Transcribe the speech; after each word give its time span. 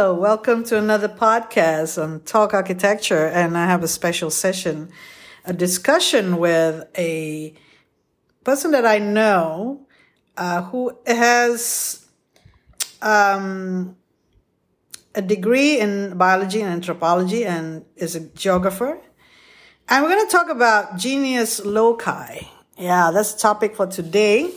Welcome 0.00 0.64
to 0.64 0.78
another 0.78 1.08
podcast 1.08 2.02
on 2.02 2.20
Talk 2.20 2.54
Architecture. 2.54 3.26
And 3.26 3.56
I 3.56 3.66
have 3.66 3.82
a 3.82 3.88
special 3.88 4.30
session, 4.30 4.88
a 5.44 5.52
discussion 5.52 6.38
with 6.38 6.88
a 6.96 7.52
person 8.42 8.70
that 8.70 8.86
I 8.86 8.98
know 8.98 9.86
uh, 10.38 10.62
who 10.62 10.96
has 11.06 12.06
um, 13.02 13.94
a 15.14 15.20
degree 15.20 15.78
in 15.78 16.16
biology 16.16 16.62
and 16.62 16.72
anthropology 16.72 17.44
and 17.44 17.84
is 17.96 18.16
a 18.16 18.20
geographer. 18.20 18.98
And 19.90 20.02
we're 20.02 20.10
going 20.16 20.26
to 20.26 20.32
talk 20.32 20.48
about 20.48 20.96
genius 20.96 21.62
loci. 21.62 22.48
Yeah, 22.78 23.10
that's 23.12 23.34
the 23.34 23.40
topic 23.40 23.76
for 23.76 23.86
today 23.86 24.50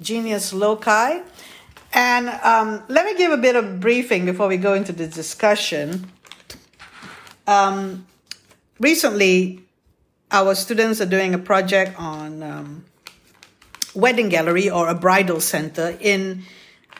genius 0.00 0.52
loci. 0.52 1.20
And 1.92 2.28
um, 2.28 2.84
let 2.88 3.04
me 3.04 3.16
give 3.16 3.32
a 3.32 3.36
bit 3.36 3.56
of 3.56 3.80
briefing 3.80 4.24
before 4.24 4.48
we 4.48 4.56
go 4.56 4.74
into 4.74 4.92
the 4.92 5.06
discussion. 5.06 6.10
Um, 7.46 8.06
recently, 8.78 9.62
our 10.30 10.54
students 10.54 11.00
are 11.00 11.06
doing 11.06 11.34
a 11.34 11.38
project 11.38 11.98
on 11.98 12.42
um, 12.42 12.84
wedding 13.94 14.28
gallery 14.28 14.70
or 14.70 14.88
a 14.88 14.94
bridal 14.94 15.40
center 15.40 15.96
in 16.00 16.42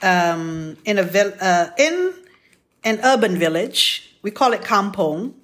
um, 0.02 0.76
in 0.84 0.98
a 0.98 1.02
vil- 1.02 1.34
uh, 1.40 1.68
in 1.78 2.14
an 2.84 2.98
urban 3.04 3.38
village. 3.38 4.16
We 4.22 4.30
call 4.30 4.52
it 4.52 4.62
kampong. 4.62 5.34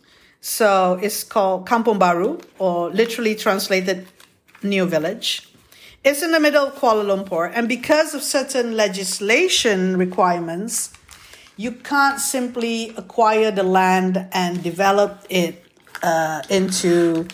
So 0.41 0.99
it's 1.03 1.25
called 1.25 1.67
Kampong 1.67 1.99
Baru, 1.99 2.39
or 2.61 2.91
literally 2.91 3.35
translated 3.35 4.07
New 4.63 4.87
Village. 4.87 5.49
It's 6.07 6.23
in 6.23 6.31
the 6.31 6.39
middle 6.39 6.69
of 6.69 6.77
Kuala 6.77 7.05
Lumpur, 7.05 7.51
and 7.53 7.69
because 7.69 8.15
of 8.15 8.23
certain 8.23 8.77
legislation 8.77 9.97
requirements, 9.97 10.93
you 11.57 11.73
can't 11.73 12.21
simply 12.21 12.91
acquire 12.91 13.51
the 13.51 13.65
land 13.65 14.29
and 14.31 14.63
develop 14.63 15.27
it 15.29 15.65
uh, 16.05 16.43
into 16.49 17.27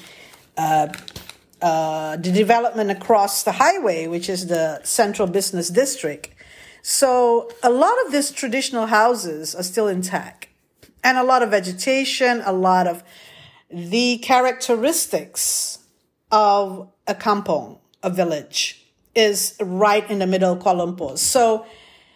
uh, 0.57 0.89
uh, 1.61 2.17
the 2.17 2.33
development 2.33 2.91
across 2.91 3.43
the 3.43 3.53
highway, 3.53 4.07
which 4.07 4.31
is 4.31 4.47
the 4.47 4.81
central 4.85 5.29
business 5.29 5.69
district. 5.69 6.31
So 6.81 7.51
a 7.63 7.69
lot 7.69 7.93
of 8.07 8.11
these 8.11 8.31
traditional 8.31 8.87
houses 8.87 9.55
are 9.55 9.65
still 9.65 9.87
intact, 9.87 10.49
and 11.05 11.19
a 11.19 11.25
lot 11.25 11.43
of 11.43 11.51
vegetation, 11.51 12.41
a 12.47 12.55
lot 12.55 12.87
of 12.87 13.05
the 13.71 14.17
characteristics 14.17 15.81
of 16.31 16.89
a 17.07 17.15
kampong 17.15 17.82
a 18.03 18.11
village 18.11 18.85
is 19.15 19.57
right 19.61 20.09
in 20.11 20.19
the 20.19 20.27
middle 20.27 20.53
of 20.53 20.59
Kuala. 20.61 21.19
So 21.19 21.67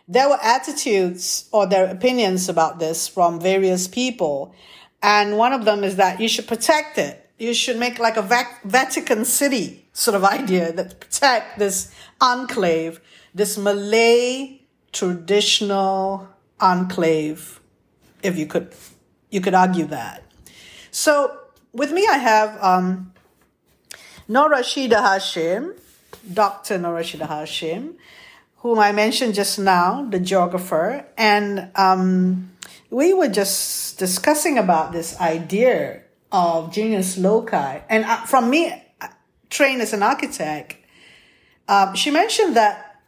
there 0.09 0.29
were 0.29 0.39
attitudes 0.43 1.49
or 1.53 1.67
their 1.67 1.87
opinions 1.87 2.49
about 2.49 2.79
this 2.79 3.09
from 3.09 3.41
various 3.41 3.89
people. 3.89 4.55
And 5.03 5.37
one 5.37 5.53
of 5.53 5.65
them 5.65 5.85
is 5.85 5.97
that 5.97 6.21
you 6.21 6.29
should 6.29 6.47
protect 6.47 6.99
it. 6.99 7.31
You 7.39 7.53
should 7.53 7.79
make 7.79 7.99
like 7.99 8.17
a 8.17 8.23
Vatican 8.65 9.25
City 9.25 9.87
sort 9.93 10.15
of 10.15 10.25
idea 10.39 10.73
that 10.73 11.01
protect 11.01 11.59
this 11.59 11.93
enclave, 12.21 13.01
this 13.35 13.59
Malay 13.59 14.61
traditional 14.93 16.29
enclave, 16.61 17.61
if 18.23 18.39
you 18.39 18.47
could, 18.47 18.75
you 19.31 19.41
could 19.41 19.55
argue 19.55 19.85
that. 19.87 20.23
So 20.91 21.39
with 21.73 21.93
me, 21.93 22.07
I 22.11 22.17
have, 22.17 22.59
um, 22.63 23.13
Nur 24.29 24.51
Rashida 24.51 25.01
Hashim, 25.03 25.75
Dr. 26.33 26.79
Nur 26.79 26.95
Rashida 26.95 27.29
Hashim, 27.29 27.95
whom 28.59 28.79
I 28.79 28.91
mentioned 28.91 29.35
just 29.35 29.59
now, 29.59 30.05
the 30.11 30.19
geographer, 30.19 31.07
and 31.17 31.71
um, 31.77 32.51
we 32.91 33.15
were 33.15 33.29
just 33.29 33.99
discussing 33.99 34.59
about 34.59 34.93
this 34.93 35.21
idea 35.21 36.03
of 36.33 36.73
genius 36.73 37.17
loci. 37.17 37.81
And 37.89 38.05
uh, 38.05 38.17
from 38.25 38.51
me, 38.51 38.73
uh, 39.01 39.09
trained 39.49 39.83
as 39.83 39.93
an 39.93 40.03
architect, 40.03 40.77
um, 41.69 41.95
she 41.95 42.11
mentioned 42.11 42.57
that 42.57 43.01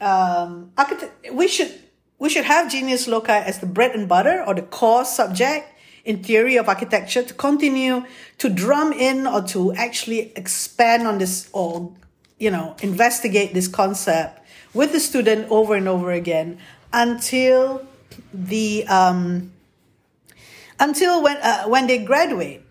um, 0.00 0.72
architect, 0.76 1.32
we 1.32 1.48
should 1.48 1.72
we 2.18 2.28
should 2.28 2.44
have 2.44 2.70
genius 2.70 3.06
loci 3.06 3.32
as 3.32 3.60
the 3.60 3.66
bread 3.66 3.92
and 3.92 4.08
butter 4.08 4.42
or 4.46 4.54
the 4.54 4.62
core 4.62 5.04
subject 5.04 5.68
in 6.06 6.22
theory 6.22 6.56
of 6.56 6.68
architecture 6.68 7.22
to 7.22 7.34
continue 7.34 8.04
to 8.38 8.48
drum 8.48 8.92
in 8.92 9.26
or 9.26 9.42
to 9.42 9.72
actually 9.74 10.32
expand 10.36 11.06
on 11.06 11.18
this 11.18 11.50
or, 11.52 11.92
you 12.38 12.50
know, 12.50 12.76
investigate 12.80 13.52
this 13.52 13.66
concept 13.66 14.40
with 14.72 14.92
the 14.92 15.00
student 15.00 15.50
over 15.50 15.74
and 15.74 15.88
over 15.88 16.12
again 16.12 16.58
until 16.92 17.84
the, 18.32 18.86
um, 18.86 19.52
until 20.78 21.22
when, 21.22 21.36
uh, 21.38 21.64
when 21.64 21.88
they 21.88 21.98
graduate, 21.98 22.62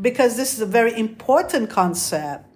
because 0.00 0.36
this 0.36 0.54
is 0.54 0.60
a 0.60 0.66
very 0.66 0.98
important 0.98 1.68
concept. 1.68 2.46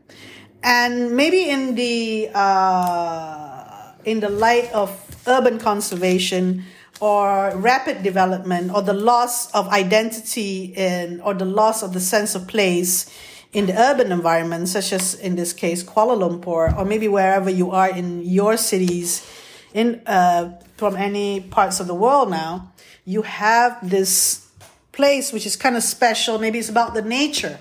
And 0.62 1.14
maybe 1.14 1.48
in 1.50 1.74
the, 1.74 2.30
uh, 2.34 3.92
in 4.06 4.20
the 4.20 4.30
light 4.30 4.72
of 4.72 4.90
urban 5.26 5.58
conservation, 5.58 6.64
or 7.00 7.52
rapid 7.56 8.02
development 8.02 8.72
or 8.72 8.82
the 8.82 8.94
loss 8.94 9.50
of 9.52 9.68
identity 9.68 10.72
in 10.76 11.20
or 11.20 11.34
the 11.34 11.44
loss 11.44 11.82
of 11.82 11.92
the 11.92 12.00
sense 12.00 12.34
of 12.34 12.48
place 12.48 13.10
in 13.52 13.66
the 13.66 13.78
urban 13.78 14.12
environment, 14.12 14.68
such 14.68 14.92
as 14.92 15.14
in 15.14 15.36
this 15.36 15.52
case 15.52 15.82
Kuala 15.82 16.16
Lumpur, 16.16 16.76
or 16.76 16.84
maybe 16.84 17.08
wherever 17.08 17.50
you 17.50 17.70
are 17.70 17.90
in 17.90 18.22
your 18.22 18.56
cities, 18.56 19.26
in 19.72 20.02
uh, 20.06 20.52
from 20.76 20.96
any 20.96 21.40
parts 21.40 21.80
of 21.80 21.86
the 21.86 21.94
world 21.94 22.30
now, 22.30 22.72
you 23.04 23.22
have 23.22 23.78
this 23.88 24.46
place 24.92 25.32
which 25.32 25.46
is 25.46 25.56
kind 25.56 25.76
of 25.76 25.82
special. 25.82 26.38
Maybe 26.38 26.58
it's 26.58 26.68
about 26.68 26.94
the 26.94 27.02
nature, 27.02 27.58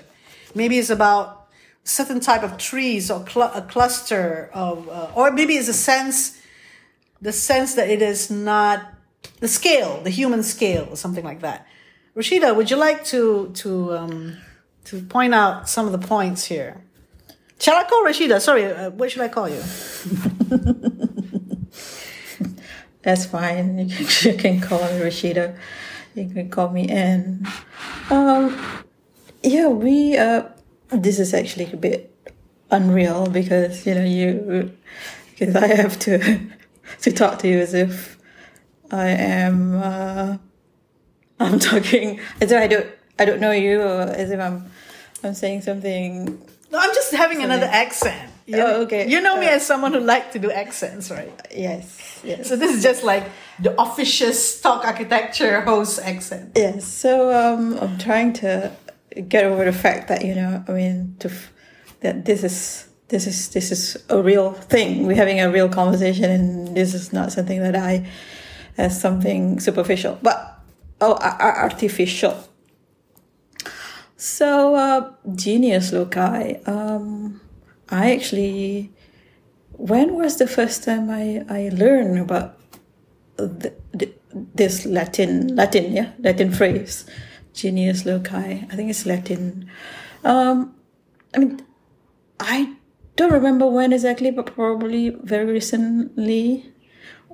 maybe 0.54 0.78
it's 0.78 0.90
about 0.90 1.48
certain 1.84 2.20
type 2.20 2.42
of 2.42 2.58
trees 2.58 3.10
or 3.10 3.26
cl- 3.28 3.52
a 3.54 3.62
cluster 3.62 4.50
of, 4.52 4.88
uh, 4.88 5.10
or 5.14 5.30
maybe 5.30 5.54
it's 5.54 5.68
a 5.68 5.72
sense, 5.72 6.40
the 7.22 7.32
sense 7.32 7.74
that 7.74 7.88
it 7.88 8.02
is 8.02 8.28
not 8.30 8.95
the 9.40 9.48
scale, 9.48 10.00
the 10.02 10.10
human 10.10 10.42
scale, 10.42 10.88
or 10.90 10.96
something 10.96 11.24
like 11.24 11.40
that. 11.40 11.66
Rashida, 12.16 12.56
would 12.56 12.70
you 12.70 12.76
like 12.76 13.04
to 13.06 13.50
to 13.54 13.96
um, 13.96 14.36
to 14.84 15.02
point 15.02 15.34
out 15.34 15.68
some 15.68 15.86
of 15.86 15.92
the 15.92 15.98
points 16.06 16.44
here? 16.44 16.82
Shall 17.58 17.76
I 17.76 17.84
call 17.84 18.04
Rashida? 18.04 18.40
Sorry, 18.40 18.64
uh, 18.66 18.90
what 18.90 19.10
should 19.10 19.22
I 19.22 19.28
call 19.28 19.48
you? 19.48 19.60
That's 23.02 23.24
fine. 23.26 23.78
You 23.78 23.94
can, 23.94 24.32
you 24.32 24.36
can 24.38 24.60
call 24.60 24.80
me 24.80 25.00
Rashida. 25.00 25.56
You 26.14 26.28
can 26.28 26.50
call 26.50 26.70
me 26.70 26.88
Anne. 26.88 27.46
Um, 28.10 28.58
yeah, 29.42 29.68
we. 29.68 30.16
Uh, 30.16 30.48
this 30.90 31.18
is 31.18 31.34
actually 31.34 31.72
a 31.72 31.76
bit 31.76 32.12
unreal 32.70 33.26
because 33.28 33.86
you 33.86 33.94
know 33.94 34.04
you 34.04 34.72
because 35.38 35.54
I 35.54 35.66
have 35.68 35.98
to 36.00 36.18
to 37.02 37.12
talk 37.12 37.38
to 37.40 37.48
you 37.48 37.58
as 37.58 37.74
if 37.74 38.15
I 38.90 39.08
am. 39.08 39.76
Uh, 39.76 40.38
I'm 41.40 41.58
talking 41.58 42.20
as 42.40 42.52
if 42.52 42.60
I 42.60 42.66
don't. 42.66 42.86
I 43.18 43.24
don't 43.24 43.40
know 43.40 43.52
you, 43.52 43.82
or 43.82 44.02
as 44.02 44.30
if 44.30 44.40
I'm. 44.40 44.70
I'm 45.24 45.34
saying 45.34 45.62
something. 45.62 46.26
No, 46.70 46.78
I'm 46.78 46.94
just 46.94 47.12
having 47.12 47.38
something. 47.38 47.50
another 47.50 47.72
accent. 47.72 48.32
You, 48.46 48.58
oh, 48.58 48.82
okay. 48.82 49.08
You 49.08 49.20
know 49.20 49.40
me 49.40 49.46
as 49.46 49.66
someone 49.66 49.92
who 49.92 49.98
likes 49.98 50.32
to 50.34 50.38
do 50.38 50.50
accents, 50.50 51.10
right? 51.10 51.32
Yes. 51.54 52.20
Yes. 52.22 52.48
So 52.48 52.54
this 52.54 52.76
is 52.76 52.82
just 52.82 53.02
like 53.02 53.28
the 53.58 53.80
officious 53.80 54.60
talk 54.60 54.84
architecture 54.84 55.62
host 55.62 55.98
accent. 56.00 56.52
Yes. 56.54 56.86
So 56.86 57.32
um, 57.34 57.76
I'm 57.78 57.98
trying 57.98 58.34
to 58.34 58.70
get 59.28 59.44
over 59.44 59.64
the 59.64 59.72
fact 59.72 60.08
that 60.08 60.24
you 60.24 60.34
know, 60.34 60.62
I 60.68 60.72
mean, 60.72 61.16
to 61.20 61.30
that 62.00 62.24
this 62.24 62.44
is 62.44 62.88
this 63.08 63.26
is 63.26 63.48
this 63.48 63.72
is 63.72 63.96
a 64.08 64.22
real 64.22 64.52
thing. 64.52 65.06
We're 65.06 65.16
having 65.16 65.40
a 65.40 65.50
real 65.50 65.68
conversation, 65.68 66.30
and 66.30 66.76
this 66.76 66.94
is 66.94 67.12
not 67.12 67.32
something 67.32 67.60
that 67.62 67.74
I 67.74 68.06
as 68.76 69.00
something 69.00 69.60
superficial, 69.60 70.18
but 70.22 70.60
oh, 71.00 71.16
artificial. 71.20 72.48
So, 74.16 74.74
uh, 74.74 75.12
genius 75.34 75.92
loci. 75.92 76.56
Um, 76.66 77.40
I 77.90 78.12
actually, 78.12 78.92
when 79.72 80.14
was 80.14 80.38
the 80.38 80.46
first 80.46 80.84
time 80.84 81.10
I, 81.10 81.44
I 81.48 81.70
learned 81.72 82.18
about 82.18 82.58
this 84.32 84.86
Latin, 84.86 85.54
Latin, 85.54 85.92
yeah, 85.92 86.12
Latin 86.18 86.50
phrase, 86.50 87.04
genius 87.52 88.06
loci? 88.06 88.64
I 88.70 88.74
think 88.74 88.90
it's 88.90 89.04
Latin. 89.04 89.68
Um, 90.24 90.74
I 91.34 91.38
mean, 91.38 91.60
I 92.40 92.74
don't 93.16 93.32
remember 93.32 93.66
when 93.66 93.92
exactly, 93.92 94.30
but 94.30 94.46
probably 94.46 95.10
very 95.10 95.52
recently 95.52 96.72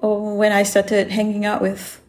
when 0.03 0.53
I 0.53 0.65
started 0.65 1.11
hanging 1.11 1.45
out 1.45 1.63
with 1.63 2.01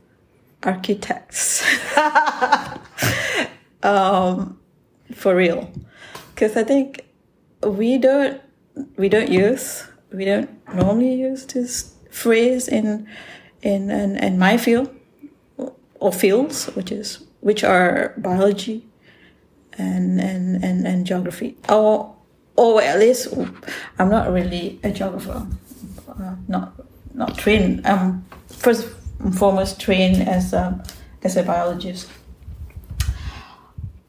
architects. 0.64 1.64
um, 3.84 4.60
for 5.14 5.36
real. 5.36 5.72
Because 6.34 6.58
I 6.58 6.64
think 6.64 7.06
we 7.62 7.98
don't 7.98 8.42
we 8.98 9.08
don't 9.08 9.30
use 9.30 9.86
we 10.12 10.26
don't 10.26 10.50
normally 10.74 11.14
use 11.14 11.46
this 11.46 11.94
phrase 12.10 12.68
in 12.68 13.08
in 13.62 13.90
in, 13.90 14.18
in 14.18 14.40
my 14.40 14.58
field 14.58 14.90
or 16.00 16.12
fields, 16.12 16.66
which 16.76 16.92
is 16.92 17.26
which 17.42 17.64
are 17.64 18.14
biology 18.18 18.86
and 19.78 20.20
and 20.20 20.64
and, 20.64 20.88
and 20.88 21.06
geography. 21.06 21.58
Or 21.70 22.16
or 22.56 22.82
at 22.82 23.00
least 23.00 23.34
I'm 24.00 24.10
not 24.10 24.32
really 24.32 24.80
a 24.84 24.92
geographer. 24.92 25.48
Uh, 26.08 26.36
not 26.48 26.74
not 27.14 27.38
trained. 27.38 27.86
I'm 27.86 28.26
first 28.48 28.88
and 29.20 29.38
foremost 29.38 29.80
trained 29.80 30.28
as 30.28 30.54
a 30.54 30.84
as 31.24 31.38
a 31.38 31.44
biologist. 31.44 32.10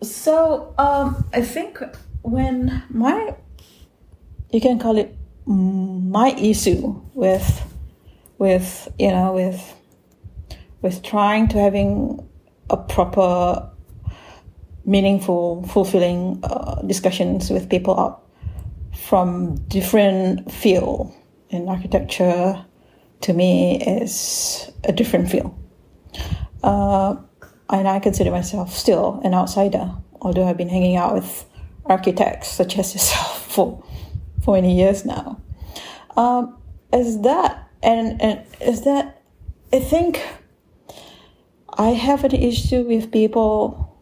So 0.03 0.75
um, 0.79 1.25
I 1.33 1.43
think 1.43 1.79
when 2.23 2.83
my 2.91 3.35
you 4.51 4.61
can 4.61 4.79
call 4.79 4.99
it 4.99 5.17
my 5.47 6.31
issue 6.31 7.01
with 7.15 7.63
with 8.39 8.89
you 8.99 9.11
know 9.11 9.33
with 9.33 9.75
with 10.83 11.03
trying 11.03 11.49
to 11.49 11.59
having 11.59 12.27
a 12.71 12.77
proper 12.77 13.71
meaningful 14.85 15.63
fulfilling 15.69 16.41
uh, 16.43 16.83
discussions 16.83 17.51
with 17.51 17.71
people 17.71 17.99
out 17.99 18.23
from 18.95 19.57
different 19.69 20.51
field 20.53 21.13
in 21.51 21.69
architecture 21.69 22.65
to 23.21 23.33
me 23.33 23.83
is 23.83 24.71
a 24.85 24.93
different 24.93 25.31
feel. 25.31 25.57
uh, 26.63 27.17
and 27.71 27.89
i 27.89 27.99
consider 27.99 28.31
myself 28.31 28.73
still 28.73 29.21
an 29.25 29.33
outsider 29.35 29.91
although 30.21 30.47
i've 30.47 30.57
been 30.57 30.69
hanging 30.69 30.97
out 30.97 31.15
with 31.15 31.47
architects 31.87 32.49
such 32.49 32.79
as 32.79 32.95
yourself 32.95 33.53
for 33.53 33.83
for 34.45 34.55
many 34.55 34.77
years 34.77 35.05
now. 35.05 35.41
Um, 36.17 36.59
is 36.93 37.23
that 37.23 37.69
and 37.83 38.21
and 38.21 38.45
is 38.61 38.83
that 38.83 39.23
I 39.73 39.81
think 39.81 40.23
I 41.69 41.91
have 41.91 42.25
an 42.25 42.33
issue 42.35 42.83
with 42.83 43.11
people 43.11 43.99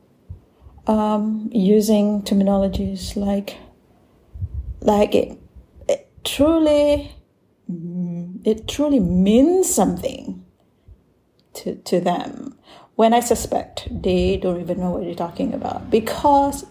um, 0.86 1.48
using 1.52 2.22
terminologies 2.22 3.16
like 3.16 3.56
like 4.80 5.14
it, 5.14 5.38
it 5.88 6.10
truly 6.24 7.12
it 8.44 8.68
truly 8.68 9.00
means 9.00 9.72
something 9.72 10.44
to 11.54 11.76
to 11.76 12.00
them 12.00 12.58
when 12.96 13.14
I 13.14 13.20
suspect 13.20 13.88
they 13.90 14.36
don't 14.36 14.60
even 14.60 14.80
know 14.80 14.90
what 14.90 15.04
you're 15.04 15.14
talking 15.14 15.54
about 15.54 15.90
because 15.90 16.64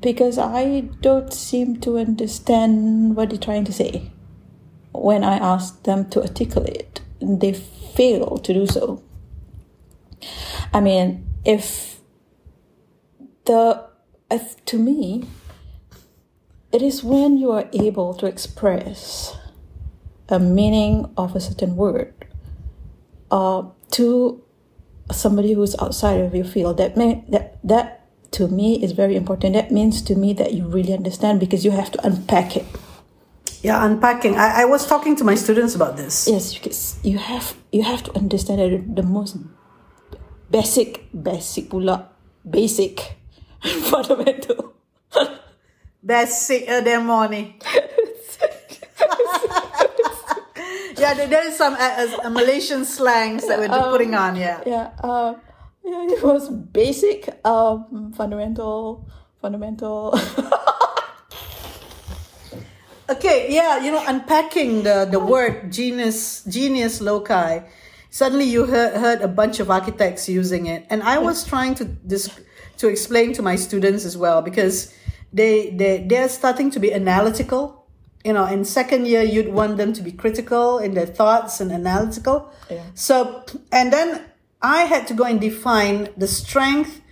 because 0.00 0.38
I 0.38 0.80
don't 1.00 1.32
seem 1.32 1.80
to 1.80 1.98
understand 1.98 3.16
what 3.16 3.30
they're 3.30 3.38
trying 3.38 3.64
to 3.64 3.72
say. 3.72 4.10
When 4.92 5.24
I 5.24 5.36
ask 5.36 5.82
them 5.82 6.08
to 6.10 6.22
articulate, 6.22 7.00
they 7.20 7.52
fail 7.52 8.38
to 8.38 8.54
do 8.54 8.66
so. 8.66 9.02
I 10.72 10.80
mean, 10.80 11.26
if 11.44 12.00
the, 13.44 13.84
if, 14.30 14.64
to 14.66 14.78
me, 14.78 15.26
it 16.72 16.82
is 16.82 17.02
when 17.02 17.38
you 17.38 17.52
are 17.52 17.68
able 17.72 18.14
to 18.14 18.26
express 18.26 19.35
a 20.28 20.38
meaning 20.38 21.12
of 21.16 21.36
a 21.36 21.40
certain 21.40 21.76
word 21.76 22.14
uh, 23.30 23.62
to 23.92 24.42
somebody 25.12 25.52
who's 25.52 25.76
outside 25.80 26.20
of 26.20 26.34
your 26.34 26.44
field 26.44 26.78
that 26.78 26.96
may, 26.96 27.24
that 27.28 27.58
that 27.62 28.06
to 28.32 28.48
me 28.48 28.82
is 28.82 28.92
very 28.92 29.16
important. 29.16 29.54
That 29.54 29.70
means 29.70 30.02
to 30.02 30.14
me 30.14 30.32
that 30.34 30.52
you 30.52 30.66
really 30.66 30.92
understand 30.92 31.40
because 31.40 31.64
you 31.64 31.70
have 31.70 31.90
to 31.92 32.06
unpack 32.06 32.56
it. 32.56 32.66
Yeah, 33.62 33.84
unpacking. 33.84 34.36
I, 34.36 34.62
I 34.62 34.64
was 34.64 34.86
talking 34.86 35.16
to 35.16 35.24
my 35.24 35.34
students 35.34 35.74
about 35.74 35.96
this. 35.96 36.28
Yes, 36.28 36.54
because 36.54 36.98
you 37.02 37.18
have 37.18 37.56
you 37.72 37.82
have 37.82 38.02
to 38.04 38.16
understand 38.16 38.60
the, 38.60 39.02
the 39.02 39.06
most 39.06 39.38
basic, 40.50 41.06
basic 41.10 41.70
pula, 41.70 42.08
basic, 42.48 43.16
fundamental. 43.90 44.74
Basic 46.04 46.68
uh, 46.68 46.80
the 46.82 46.92
yeah, 50.98 51.14
there, 51.14 51.26
there 51.28 51.46
is 51.46 51.56
some 51.56 51.74
uh, 51.74 52.06
uh, 52.24 52.30
Malaysian 52.30 52.84
slangs 52.84 53.46
that 53.46 53.58
we're 53.58 53.70
um, 53.70 53.90
putting 53.90 54.14
on. 54.14 54.36
Yeah. 54.36 54.62
Yeah. 54.66 54.90
Uh, 55.02 55.34
yeah, 55.84 56.06
it 56.10 56.22
was 56.22 56.48
basic, 56.50 57.28
um, 57.46 58.12
fundamental, 58.12 59.06
fundamental. 59.40 60.18
okay, 63.08 63.54
yeah, 63.54 63.84
you 63.84 63.92
know, 63.92 64.02
unpacking 64.06 64.82
the, 64.82 65.06
the 65.08 65.20
word 65.20 65.70
genius, 65.70 66.42
genius 66.44 67.00
loci, 67.00 67.60
suddenly 68.10 68.46
you 68.46 68.66
heard, 68.66 68.96
heard 68.96 69.20
a 69.22 69.28
bunch 69.28 69.60
of 69.60 69.70
architects 69.70 70.28
using 70.28 70.66
it. 70.66 70.86
And 70.90 71.04
I 71.04 71.18
was 71.18 71.44
trying 71.44 71.76
to 71.76 71.84
dis- 71.84 72.30
to 72.78 72.88
explain 72.88 73.32
to 73.34 73.42
my 73.42 73.56
students 73.56 74.04
as 74.04 74.16
well 74.16 74.42
because 74.42 74.92
they, 75.32 75.70
they, 75.70 76.04
they're 76.06 76.28
starting 76.28 76.70
to 76.72 76.80
be 76.80 76.92
analytical. 76.92 77.75
You 78.26 78.32
know, 78.32 78.46
in 78.46 78.64
second 78.64 79.06
year, 79.06 79.22
you'd 79.22 79.52
want 79.60 79.76
them 79.76 79.92
to 79.92 80.02
be 80.02 80.10
critical 80.10 80.78
in 80.78 80.94
their 80.94 81.06
thoughts 81.06 81.60
and 81.60 81.70
analytical. 81.70 82.50
Yeah. 82.68 82.82
So, 82.94 83.44
and 83.70 83.92
then 83.92 84.20
I 84.60 84.82
had 84.82 85.06
to 85.06 85.14
go 85.14 85.22
and 85.22 85.40
define 85.40 86.08
the 86.16 86.26
strength, 86.26 87.02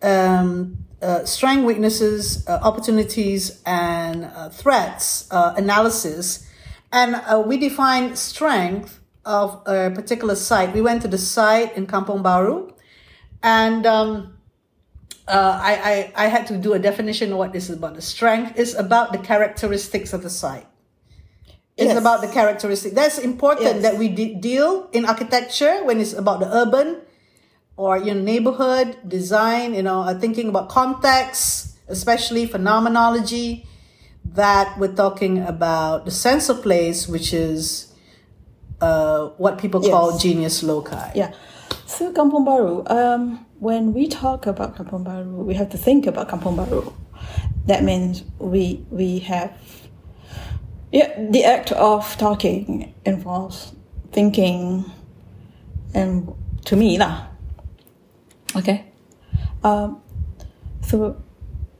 um, 0.00 0.78
uh, 1.02 1.26
strength, 1.26 1.64
weaknesses, 1.66 2.48
uh, 2.48 2.58
opportunities, 2.62 3.60
and 3.66 4.24
uh, 4.24 4.48
threats 4.48 5.30
uh, 5.30 5.52
analysis. 5.58 6.48
And 6.90 7.16
uh, 7.16 7.42
we 7.46 7.58
defined 7.58 8.16
strength 8.16 9.00
of 9.26 9.60
a 9.66 9.90
particular 9.94 10.36
site. 10.36 10.72
We 10.72 10.80
went 10.80 11.02
to 11.02 11.08
the 11.08 11.18
site 11.18 11.76
in 11.76 11.86
Kampong 11.86 12.22
Baru, 12.22 12.72
and 13.42 13.84
um, 13.84 14.35
uh, 15.28 15.58
I, 15.62 16.12
I, 16.16 16.24
I 16.24 16.28
had 16.28 16.46
to 16.48 16.56
do 16.56 16.74
a 16.74 16.78
definition 16.78 17.32
of 17.32 17.38
what 17.38 17.52
this 17.52 17.68
is 17.68 17.76
about. 17.76 17.94
The 17.94 18.02
strength 18.02 18.58
is 18.58 18.74
about 18.74 19.12
the 19.12 19.18
characteristics 19.18 20.12
of 20.12 20.22
the 20.22 20.30
site. 20.30 20.66
It's 21.76 21.92
yes. 21.92 21.98
about 21.98 22.22
the 22.22 22.28
characteristic. 22.28 22.94
That's 22.94 23.18
important 23.18 23.66
yes. 23.66 23.82
that 23.82 23.98
we 23.98 24.08
de- 24.08 24.34
deal 24.34 24.88
in 24.92 25.04
architecture 25.04 25.84
when 25.84 26.00
it's 26.00 26.14
about 26.14 26.40
the 26.40 26.48
urban 26.48 27.02
or 27.76 27.98
you 27.98 28.14
know 28.14 28.22
neighborhood 28.22 28.96
design. 29.06 29.74
You 29.74 29.82
know, 29.82 30.00
uh, 30.00 30.18
thinking 30.18 30.48
about 30.48 30.70
context, 30.70 31.76
especially 31.88 32.46
phenomenology. 32.46 33.66
That 34.24 34.78
we're 34.78 34.94
talking 34.94 35.38
about 35.38 36.04
the 36.04 36.10
sense 36.10 36.48
of 36.48 36.62
place, 36.62 37.06
which 37.06 37.32
is 37.32 37.92
uh, 38.80 39.28
what 39.36 39.58
people 39.58 39.82
yes. 39.82 39.90
call 39.90 40.18
genius 40.18 40.62
loci. 40.62 41.12
Yeah. 41.14 41.32
So 41.86 42.12
Kampong 42.12 42.44
Baru, 42.44 42.82
um, 42.86 43.46
when 43.58 43.94
we 43.94 44.08
talk 44.08 44.46
about 44.46 44.76
Kampong 44.76 45.04
Baru, 45.04 45.42
we 45.42 45.54
have 45.54 45.70
to 45.70 45.78
think 45.78 46.06
about 46.06 46.28
Kampong 46.28 46.56
Baru. 46.56 46.92
That 47.66 47.82
means 47.82 48.22
we 48.38 48.84
we 48.90 49.20
have 49.20 49.52
yeah, 50.92 51.12
the 51.30 51.44
act 51.44 51.72
of 51.72 52.16
talking 52.16 52.94
involves 53.04 53.72
thinking, 54.12 54.84
and 55.94 56.32
to 56.64 56.76
me 56.76 56.98
lah. 56.98 57.26
Okay, 58.54 58.84
um, 59.64 60.00
so 60.80 61.20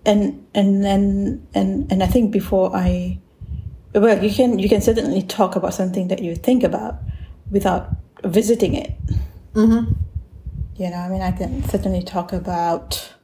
and 0.05 0.47
and 0.55 0.85
and 0.85 1.47
and 1.55 1.93
and 1.93 2.02
I 2.02 2.07
think 2.07 2.33
before 2.33 2.75
I, 2.75 3.19
well, 3.95 4.23
you 4.23 4.33
can 4.35 4.59
you 4.59 4.69
can 4.69 4.81
certainly 4.81 5.23
talk 5.23 5.57
about 5.57 5.73
something 5.73 6.09
that 6.09 6.21
you 6.21 6.37
think 6.37 6.62
about 6.62 6.99
without 7.50 7.88
visiting 8.25 8.75
it. 8.75 8.93
Mm-hmm. 9.57 9.93
You 10.77 10.91
know, 10.91 10.97
I 10.97 11.09
mean, 11.09 11.23
I 11.23 11.33
can 11.33 11.65
certainly 11.65 12.03
talk 12.03 12.33
about 12.33 13.15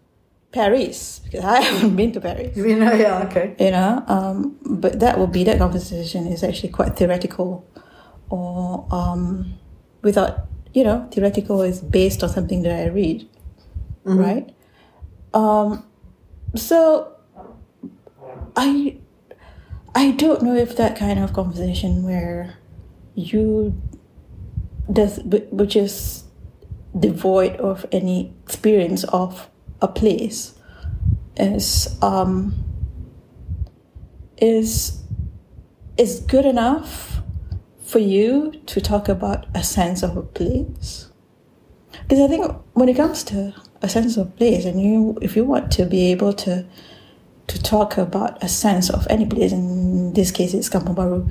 Paris 0.52 1.20
because 1.24 1.44
I 1.44 1.60
haven't 1.68 1.96
been 1.96 2.12
to 2.12 2.20
Paris. 2.20 2.56
You 2.56 2.76
know, 2.76 2.92
yeah, 2.92 3.24
okay. 3.26 3.54
You 3.60 3.70
know, 3.70 4.02
um, 4.08 4.56
but 4.64 5.00
that 5.00 5.18
will 5.18 5.26
be 5.26 5.44
that 5.44 5.58
conversation 5.58 6.26
is 6.26 6.42
actually 6.42 6.70
quite 6.70 6.96
theoretical, 6.96 7.68
or 8.30 8.86
um, 8.90 9.58
without 10.02 10.48
you 10.72 10.84
know, 10.84 11.06
theoretical 11.10 11.62
is 11.62 11.80
based 11.80 12.22
on 12.22 12.30
something 12.30 12.62
that 12.62 12.72
I 12.72 12.88
read, 12.88 13.28
mm-hmm. 14.04 14.18
right? 14.18 14.54
Um, 15.34 15.84
so 16.54 17.14
I 18.56 18.96
I 19.94 20.12
don't 20.12 20.42
know 20.42 20.54
if 20.54 20.76
that 20.76 20.96
kind 20.96 21.18
of 21.18 21.32
conversation 21.32 22.02
where 22.02 22.56
you 23.14 23.80
does 24.90 25.20
which 25.24 25.76
is 25.76 26.21
devoid 26.98 27.56
of 27.56 27.86
any 27.92 28.34
experience 28.44 29.04
of 29.04 29.48
a 29.80 29.88
place 29.88 30.54
is 31.36 31.98
um, 32.02 32.54
is 34.36 35.02
is 35.96 36.20
good 36.20 36.44
enough 36.44 37.22
for 37.84 37.98
you 37.98 38.52
to 38.66 38.80
talk 38.80 39.08
about 39.08 39.46
a 39.54 39.62
sense 39.62 40.02
of 40.02 40.16
a 40.16 40.22
place? 40.22 41.08
Because 42.02 42.20
i 42.20 42.28
think 42.28 42.50
when 42.72 42.88
it 42.88 42.96
comes 42.96 43.22
to 43.24 43.54
a 43.82 43.88
sense 43.88 44.16
of 44.16 44.34
place 44.36 44.64
and 44.64 44.80
you 44.80 45.18
if 45.20 45.36
you 45.36 45.44
want 45.44 45.70
to 45.72 45.84
be 45.84 46.10
able 46.10 46.32
to 46.32 46.64
to 47.48 47.62
talk 47.62 47.98
about 47.98 48.42
a 48.42 48.48
sense 48.48 48.88
of 48.88 49.06
any 49.10 49.26
place 49.26 49.52
in 49.52 50.12
this 50.14 50.30
case 50.30 50.54
it's 50.54 50.68
Kampong 50.68 50.94
Baru 50.94 51.28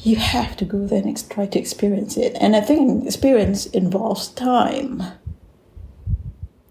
you 0.00 0.16
have 0.16 0.56
to 0.56 0.64
go 0.64 0.86
there 0.86 1.02
and 1.02 1.30
try 1.30 1.46
to 1.46 1.58
experience 1.58 2.16
it. 2.16 2.36
And 2.40 2.54
I 2.54 2.60
think 2.60 3.04
experience 3.04 3.66
involves 3.66 4.28
time. 4.28 5.02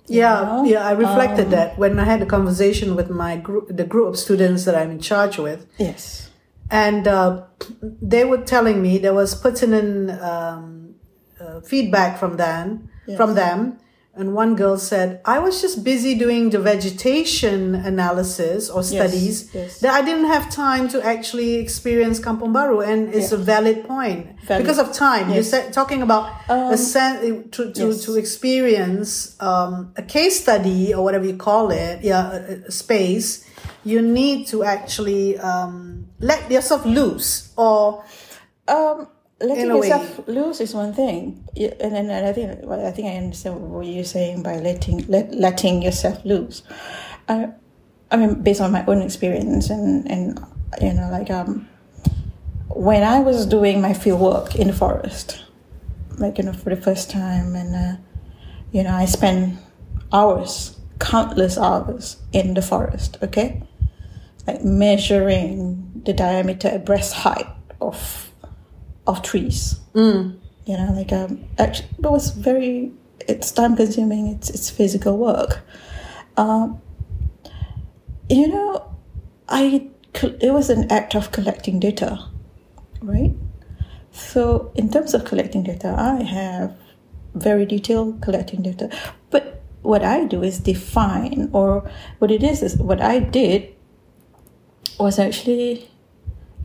Yeah, 0.08 0.42
know? 0.44 0.64
yeah, 0.64 0.88
I 0.88 0.92
reflected 0.92 1.46
Um, 1.46 1.52
that 1.52 1.78
when 1.78 2.00
I 2.00 2.06
had 2.06 2.22
a 2.22 2.26
conversation 2.26 2.96
with 2.96 3.10
my 3.10 3.36
group, 3.36 3.68
the 3.76 3.84
group 3.84 4.08
of 4.08 4.18
students 4.18 4.64
that 4.66 4.74
I'm 4.76 4.90
in 4.92 5.00
charge 5.02 5.38
with, 5.38 5.66
Yes. 5.78 6.30
and 6.72 7.08
uh, 7.08 7.42
they 7.82 8.24
were 8.24 8.38
telling 8.38 8.82
me 8.82 8.98
there 8.98 9.14
was 9.14 9.36
pertinent 9.36 10.12
um, 10.22 10.96
uh, 11.40 11.60
feedback 11.62 12.18
from 12.18 12.38
them, 12.38 12.90
from 13.18 13.36
them, 13.36 13.78
and 14.18 14.34
one 14.34 14.56
girl 14.56 14.78
said, 14.78 15.22
"I 15.26 15.38
was 15.40 15.62
just 15.62 15.84
busy 15.84 16.14
doing 16.16 16.50
the 16.50 16.60
vegetation 16.60 17.76
analysis 17.76 18.70
or 18.70 18.84
studies 18.84 19.50
yes. 19.54 19.80
that 19.80 19.94
I 19.94 20.02
didn't 20.06 20.26
have 20.28 20.50
time 20.50 20.88
to 20.90 20.98
actually 21.06 21.56
experience 21.56 22.20
Kampung 22.20 22.52
Baru," 22.54 22.82
and 22.82 23.14
it's 23.14 23.32
a 23.32 23.38
valid 23.38 23.86
point 23.88 24.28
Valid. 24.48 24.64
because 24.64 24.80
of 24.80 24.92
time. 24.94 25.30
You 25.30 25.42
Yes. 25.42 25.50
said 25.50 25.74
talking 25.74 26.02
about 26.02 26.26
a 26.50 26.78
sen- 26.78 27.50
to 27.56 27.72
to 27.72 27.86
yes. 27.94 28.04
to 28.06 28.16
experience 28.18 29.36
um, 29.40 29.92
a 29.96 30.02
case 30.04 30.42
study 30.42 30.94
or 30.94 31.04
whatever 31.04 31.26
you 31.26 31.38
call 31.38 31.72
it, 31.72 32.02
yeah, 32.04 32.32
a, 32.34 32.42
a 32.68 32.72
space. 32.72 33.44
You 33.84 34.02
need 34.02 34.48
to 34.52 34.64
actually 34.64 35.38
um, 35.40 36.08
let 36.20 36.52
yourself 36.52 36.86
loose, 36.86 37.52
or 37.56 38.04
Um, 38.68 39.08
letting 39.40 39.66
In 39.66 39.72
a 39.72 39.78
way. 39.78 39.88
yourself 39.88 40.28
loose 40.28 40.62
is 40.62 40.74
one 40.74 40.94
thing, 40.94 41.44
and 41.56 41.94
then 41.94 42.10
and 42.10 42.26
I 42.26 42.34
think 42.34 42.60
well, 42.64 42.86
I 42.86 42.92
think 42.92 43.08
I 43.08 43.18
understand 43.18 43.72
what 43.72 43.86
you're 43.86 44.04
saying 44.04 44.44
by 44.44 44.58
letting 44.58 45.06
let, 45.08 45.34
letting 45.34 45.82
yourself 45.82 46.24
loose. 46.26 46.64
I, 47.30 47.50
I 48.10 48.18
mean, 48.18 48.42
based 48.42 48.62
on 48.62 48.72
my 48.72 48.86
own 48.86 49.02
experience, 49.02 49.70
and 49.70 50.10
and 50.10 50.40
you 50.82 50.94
know, 50.94 51.10
like 51.12 51.30
um, 51.30 51.68
when 52.70 53.04
I 53.04 53.20
was 53.20 53.46
doing 53.46 53.82
my 53.82 53.94
field 53.94 54.22
work 54.22 54.56
in 54.56 54.68
the 54.68 54.74
forest, 54.74 55.44
like 56.18 56.38
you 56.38 56.44
know, 56.44 56.54
for 56.54 56.70
the 56.70 56.82
first 56.82 57.12
time, 57.12 57.56
and 57.56 57.76
uh, 57.76 58.02
you 58.72 58.84
know, 58.84 58.94
I 58.94 59.06
spent 59.06 59.60
hours, 60.12 60.80
countless 61.00 61.58
hours 61.58 62.18
in 62.34 62.56
the 62.56 62.62
forest. 62.64 63.18
Okay, 63.22 63.62
like 64.48 64.64
measuring 64.64 66.02
the 66.06 66.14
diameter 66.14 66.70
at 66.70 66.86
breast 66.86 67.14
height 67.14 67.48
of 67.80 68.27
of 69.08 69.22
trees. 69.24 69.80
You 70.66 70.78
know, 70.78 70.92
like 70.94 71.12
um, 71.14 71.44
actually, 71.58 71.90
it 71.98 72.12
was 72.12 72.32
very. 72.32 72.92
It's 73.28 73.52
time 73.52 73.76
consuming. 73.76 74.28
It's 74.28 74.50
it's 74.50 74.70
physical 74.70 75.18
work. 75.18 75.62
Um, 76.38 76.82
you 78.30 78.48
know, 78.48 78.96
I 79.50 79.90
it 80.24 80.54
was 80.54 80.70
an 80.70 80.92
act 80.92 81.16
of 81.16 81.32
collecting 81.32 81.80
data, 81.80 82.20
right? 83.02 83.34
So 84.12 84.72
in 84.76 84.90
terms 84.92 85.14
of 85.14 85.26
collecting 85.26 85.64
data, 85.64 85.96
I 85.98 86.24
have 86.24 86.76
very 87.36 87.66
detailed 87.66 88.22
collecting 88.22 88.62
data, 88.62 88.90
but 89.30 89.64
what 89.84 90.04
I 90.04 90.26
do 90.26 90.44
is 90.44 90.60
define, 90.60 91.50
or 91.54 91.90
what 92.20 92.32
it 92.32 92.44
is 92.44 92.62
is 92.62 92.78
what 92.78 93.02
I 93.02 93.20
did 93.20 93.74
was 95.00 95.20
actually 95.20 95.90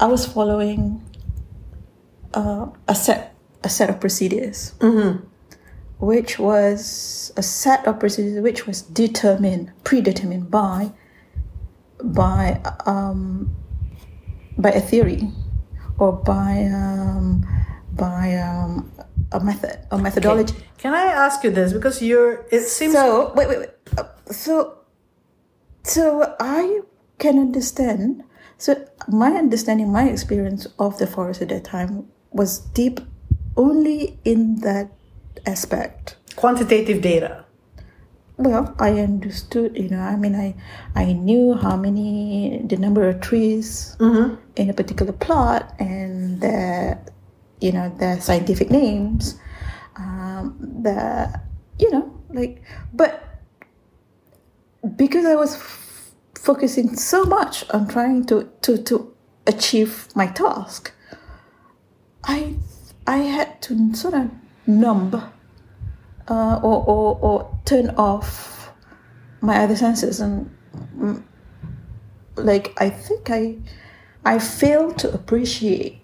I 0.00 0.06
was 0.06 0.26
following 0.26 1.02
uh, 2.34 2.66
a 2.88 2.94
set 2.94 3.34
a 3.64 3.68
set 3.68 3.88
of 3.90 4.00
procedures, 4.00 4.74
which 5.98 6.38
was 6.38 7.32
a 7.36 7.42
set 7.42 7.86
of 7.86 8.00
procedures 8.00 8.40
which 8.42 8.66
was 8.66 8.82
determined 8.82 9.70
predetermined 9.84 10.50
by 10.50 10.90
by 12.02 12.60
um, 12.86 13.54
by 14.58 14.70
a 14.70 14.80
theory 14.80 15.30
or 15.98 16.12
by 16.12 16.64
um, 16.74 17.46
by 17.92 18.34
um, 18.36 18.90
a 19.32 19.40
method 19.40 19.78
or 19.90 19.98
methodology. 19.98 20.54
can 20.78 20.94
I 20.94 21.04
ask 21.04 21.44
you 21.44 21.50
this 21.50 21.72
because 21.72 22.02
you're? 22.02 22.44
It 22.50 22.62
seems 22.62 22.94
So 22.94 23.32
wait, 23.34 23.48
wait, 23.48 23.58
wait. 23.58 23.70
Uh, 23.96 24.04
So, 24.32 24.78
so 25.84 26.34
I 26.40 26.80
can 27.18 27.38
understand. 27.38 28.24
So 28.56 28.88
my 29.08 29.32
understanding, 29.32 29.92
my 29.92 30.08
experience 30.08 30.66
of 30.78 30.98
the 30.98 31.06
forest 31.06 31.42
at 31.42 31.48
that 31.50 31.64
time 31.64 32.08
was 32.32 32.58
deep, 32.74 33.00
only 33.56 34.18
in 34.24 34.60
that 34.60 34.90
aspect. 35.46 36.16
quantitative 36.36 37.00
data. 37.02 37.44
Well, 38.38 38.74
I 38.78 38.98
understood. 39.00 39.76
You 39.76 39.90
know, 39.90 40.00
I 40.00 40.16
mean, 40.16 40.34
I 40.34 40.54
I 40.94 41.12
knew 41.12 41.54
how 41.54 41.76
many 41.76 42.62
the 42.66 42.76
number 42.76 43.08
of 43.08 43.20
trees 43.20 43.96
in 44.56 44.70
a 44.70 44.72
particular 44.72 45.12
plot 45.12 45.74
and 45.78 46.40
their, 46.40 46.98
you 47.60 47.72
know, 47.72 47.92
their 47.98 48.20
scientific 48.20 48.70
names. 48.70 49.38
Um, 49.96 50.56
the 50.82 51.40
you 51.78 51.90
know 51.90 52.10
like, 52.30 52.62
but 52.94 53.20
because 54.96 55.26
I 55.26 55.34
was 55.36 55.54
f- 55.54 56.12
focusing 56.34 56.96
so 56.96 57.24
much 57.24 57.68
on 57.70 57.86
trying 57.86 58.24
to 58.26 58.48
to 58.62 58.78
to 58.78 59.14
achieve 59.46 60.08
my 60.14 60.26
task, 60.26 60.92
I 62.25 62.55
I 63.07 63.17
had 63.19 63.61
to 63.62 63.95
sort 63.95 64.14
of 64.14 64.31
numb 64.67 65.14
uh, 66.29 66.61
or, 66.62 66.85
or, 66.87 67.19
or 67.21 67.59
turn 67.64 67.91
off 67.97 68.71
my 69.41 69.59
other 69.64 69.75
senses 69.76 70.21
and 70.21 70.49
mm, 70.97 71.23
like 72.37 72.73
I 72.81 72.91
think 72.91 73.29
I 73.31 73.59
I 74.25 74.38
failed 74.38 74.99
to 74.99 75.12
appreciate 75.12 76.00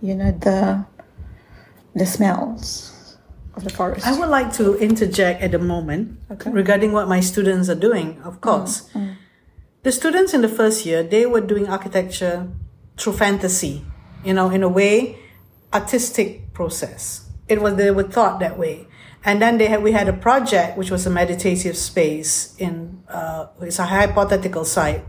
you 0.00 0.14
know 0.14 0.32
the 0.32 0.84
the 1.94 2.06
smells 2.06 3.18
of 3.54 3.64
the 3.64 3.70
forest. 3.70 4.06
I 4.06 4.18
would 4.18 4.28
like 4.30 4.52
to 4.54 4.76
interject 4.78 5.42
at 5.42 5.52
the 5.52 5.58
moment 5.58 6.18
Okay. 6.30 6.50
regarding 6.50 6.92
what 6.92 7.06
my 7.06 7.20
students 7.20 7.68
are 7.68 7.76
doing. 7.78 8.20
Of 8.24 8.40
course, 8.40 8.90
the 9.84 9.92
students 9.92 10.34
in 10.34 10.40
the 10.40 10.48
first 10.48 10.84
year 10.86 11.02
they 11.04 11.26
were 11.26 11.40
doing 11.42 11.68
architecture 11.68 12.48
through 12.96 13.12
fantasy, 13.12 13.84
you 14.24 14.32
know, 14.32 14.50
in 14.50 14.62
a 14.62 14.68
way, 14.68 15.18
artistic 15.72 16.52
process. 16.52 17.28
It 17.48 17.60
was 17.60 17.76
they 17.76 17.90
were 17.90 18.04
thought 18.04 18.40
that 18.40 18.58
way, 18.58 18.86
and 19.24 19.40
then 19.40 19.58
they 19.58 19.66
had 19.66 19.82
we 19.82 19.92
had 19.92 20.08
a 20.08 20.12
project 20.12 20.78
which 20.78 20.90
was 20.90 21.06
a 21.06 21.10
meditative 21.10 21.76
space 21.76 22.54
in 22.58 23.02
uh, 23.08 23.46
it's 23.60 23.78
a 23.78 23.84
hypothetical 23.84 24.64
site, 24.64 25.04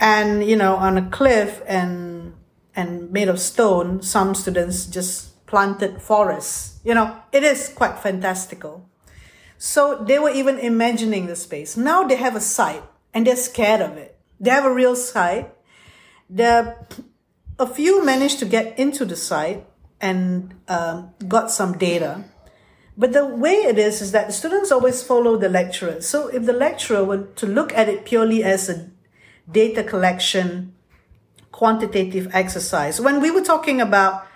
and 0.00 0.44
you 0.44 0.56
know 0.56 0.76
on 0.76 0.96
a 0.96 1.10
cliff 1.10 1.62
and 1.66 2.34
and 2.74 3.10
made 3.10 3.28
of 3.28 3.38
stone. 3.38 4.02
Some 4.02 4.34
students 4.34 4.86
just 4.86 5.46
planted 5.46 6.00
forests. 6.00 6.80
You 6.84 6.94
know, 6.94 7.16
it 7.32 7.42
is 7.42 7.68
quite 7.68 7.98
fantastical. 7.98 8.88
So 9.58 10.04
they 10.04 10.18
were 10.18 10.30
even 10.30 10.58
imagining 10.58 11.26
the 11.26 11.36
space. 11.36 11.76
Now 11.76 12.04
they 12.04 12.16
have 12.16 12.36
a 12.36 12.40
site 12.40 12.82
and 13.12 13.26
they're 13.26 13.36
scared 13.36 13.80
of 13.80 13.96
it. 13.96 14.18
They 14.40 14.50
have 14.50 14.64
a 14.64 14.72
real 14.72 14.96
site. 14.96 15.54
There, 16.28 16.86
a 17.58 17.66
few 17.66 18.04
managed 18.04 18.38
to 18.40 18.46
get 18.46 18.78
into 18.78 19.04
the 19.04 19.16
site 19.16 19.66
and 20.00 20.54
um, 20.68 21.10
got 21.28 21.50
some 21.50 21.78
data. 21.78 22.24
But 22.96 23.12
the 23.12 23.26
way 23.26 23.54
it 23.54 23.78
is, 23.78 24.00
is 24.00 24.12
that 24.12 24.28
the 24.28 24.32
students 24.32 24.70
always 24.70 25.02
follow 25.02 25.36
the 25.36 25.48
lecturer. 25.48 26.00
So 26.00 26.28
if 26.28 26.46
the 26.46 26.52
lecturer 26.52 27.04
were 27.04 27.26
to 27.36 27.46
look 27.46 27.72
at 27.74 27.88
it 27.88 28.04
purely 28.04 28.44
as 28.44 28.68
a 28.68 28.90
data 29.50 29.82
collection, 29.82 30.74
quantitative 31.50 32.28
exercise, 32.32 33.00
when 33.00 33.20
we 33.20 33.30
were 33.30 33.42
talking 33.42 33.80
about 33.80 34.26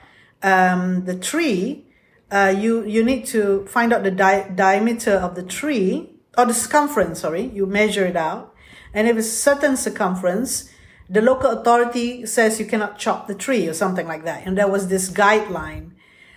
um, 0.43 1.05
the 1.05 1.17
tree, 1.17 1.87
uh, 2.31 2.55
you 2.57 2.85
you 2.85 3.03
need 3.03 3.27
to 3.27 3.65
find 3.67 3.93
out 3.93 4.03
the 4.03 4.11
di- 4.11 4.51
diameter 4.55 5.15
of 5.15 5.35
the 5.35 5.43
tree 5.43 6.11
or 6.37 6.45
the 6.45 6.55
circumference. 6.55 7.21
Sorry, 7.21 7.47
you 7.47 7.65
measure 7.65 8.05
it 8.05 8.17
out, 8.17 8.55
and 8.93 9.09
if 9.09 9.17
it's 9.17 9.29
a 9.29 9.31
certain 9.31 9.77
circumference, 9.77 10.69
the 11.09 11.23
local 11.23 11.51
authority 11.51 12.27
says 12.27 12.61
you 12.61 12.67
cannot 12.67 12.99
chop 12.99 13.27
the 13.27 13.35
tree 13.35 13.67
or 13.67 13.75
something 13.75 14.07
like 14.07 14.25
that. 14.25 14.47
And 14.47 14.57
there 14.59 14.69
was 14.69 14.89
this 14.89 15.11
guideline. 15.11 15.93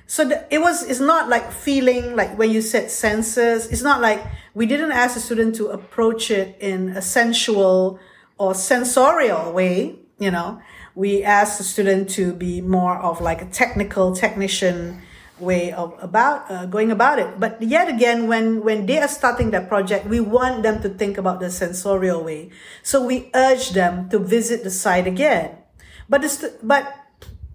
So 0.08 0.26
the, 0.26 0.46
it 0.54 0.60
was. 0.60 0.84
It's 0.84 1.00
not 1.00 1.30
like 1.30 1.52
feeling 1.52 2.16
like 2.16 2.38
when 2.38 2.52
you 2.52 2.62
said 2.62 2.92
senses. 2.92 3.68
It's 3.68 3.82
not 3.82 4.02
like 4.02 4.22
we 4.54 4.66
didn't 4.66 4.92
ask 4.92 5.14
the 5.14 5.22
student 5.22 5.56
to 5.56 5.68
approach 5.68 6.32
it 6.32 6.58
in 6.60 6.90
a 6.90 7.02
sensual 7.02 8.00
or 8.38 8.54
sensorial 8.54 9.54
way. 9.54 9.96
You 10.20 10.32
know, 10.32 10.62
we 10.96 11.24
asked 11.24 11.58
the 11.58 11.64
student 11.64 12.10
to 12.12 12.34
be 12.34 12.62
more 12.62 12.98
of 12.98 13.22
like 13.22 13.42
a 13.42 13.46
technical 13.46 14.14
technician 14.14 15.02
way 15.42 15.72
of 15.74 15.98
about 16.00 16.50
uh, 16.50 16.66
going 16.66 16.92
about 16.92 17.20
it. 17.20 17.40
But 17.40 17.62
yet 17.62 17.90
again 17.90 18.28
when 18.28 18.64
when 18.64 18.86
they 18.86 19.00
are 19.00 19.08
starting 19.08 19.52
that 19.52 19.68
project 19.68 20.06
we 20.06 20.20
want 20.20 20.64
them 20.64 20.82
to 20.82 20.90
think 20.90 21.18
about 21.18 21.40
the 21.40 21.50
sensorial 21.50 22.24
way. 22.24 22.52
So 22.84 23.04
we 23.04 23.30
urge 23.34 23.72
them 23.72 24.10
to 24.10 24.20
visit 24.20 24.64
the 24.64 24.72
site 24.72 25.08
again. 25.08 25.58
But 26.08 26.22
this 26.22 26.46
but 26.64 26.94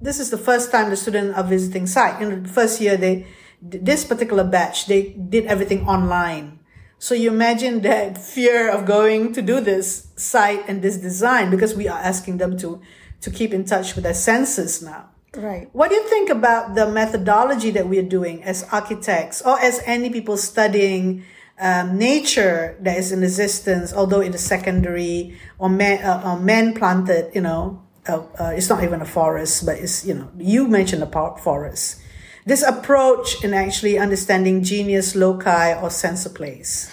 this 0.00 0.20
is 0.20 0.30
the 0.30 0.38
first 0.38 0.70
time 0.70 0.90
the 0.90 0.96
students 0.96 1.36
are 1.36 1.44
visiting 1.44 1.86
site. 1.86 2.20
In 2.20 2.42
the 2.42 2.48
first 2.48 2.80
year 2.80 2.96
they 2.96 3.26
this 3.62 4.04
particular 4.04 4.44
batch 4.44 4.86
they 4.86 5.14
did 5.14 5.46
everything 5.46 5.86
online. 5.86 6.60
So 6.98 7.14
you 7.14 7.30
imagine 7.30 7.82
that 7.82 8.16
fear 8.16 8.70
of 8.70 8.86
going 8.86 9.32
to 9.34 9.42
do 9.42 9.60
this 9.60 10.08
site 10.16 10.64
and 10.66 10.80
this 10.80 10.96
design 10.96 11.50
because 11.50 11.74
we 11.74 11.88
are 11.88 11.98
asking 11.98 12.38
them 12.38 12.56
to 12.58 12.80
to 13.20 13.30
keep 13.30 13.52
in 13.52 13.64
touch 13.64 13.94
with 13.94 14.04
their 14.04 14.14
senses 14.14 14.82
now. 14.82 15.15
Right. 15.36 15.68
What 15.72 15.90
do 15.90 15.96
you 15.96 16.08
think 16.08 16.30
about 16.30 16.74
the 16.74 16.90
methodology 16.90 17.70
that 17.72 17.86
we're 17.86 18.02
doing 18.02 18.42
as 18.42 18.64
architects 18.72 19.42
or 19.42 19.60
as 19.60 19.82
any 19.84 20.08
people 20.08 20.36
studying 20.38 21.24
um, 21.58 21.98
nature 21.98 22.76
that 22.80 22.96
is 22.96 23.12
in 23.12 23.22
existence, 23.22 23.92
although 23.92 24.20
it 24.20 24.34
is 24.34 24.44
secondary 24.44 25.38
or 25.58 25.68
man, 25.68 26.02
uh, 26.02 26.22
uh, 26.24 26.36
man 26.36 26.74
planted, 26.74 27.34
you 27.34 27.42
know, 27.42 27.82
uh, 28.08 28.22
uh, 28.40 28.52
it's 28.56 28.68
not 28.68 28.82
even 28.82 29.02
a 29.02 29.04
forest, 29.04 29.66
but 29.66 29.76
it's, 29.78 30.06
you 30.06 30.14
know, 30.14 30.30
you 30.38 30.68
mentioned 30.68 31.02
a 31.02 31.06
park 31.06 31.38
forest. 31.38 32.00
This 32.46 32.62
approach 32.62 33.42
in 33.44 33.52
actually 33.52 33.98
understanding 33.98 34.62
genius 34.62 35.16
loci 35.16 35.74
or 35.74 35.90
sense 35.90 36.24
of 36.24 36.34
place. 36.34 36.90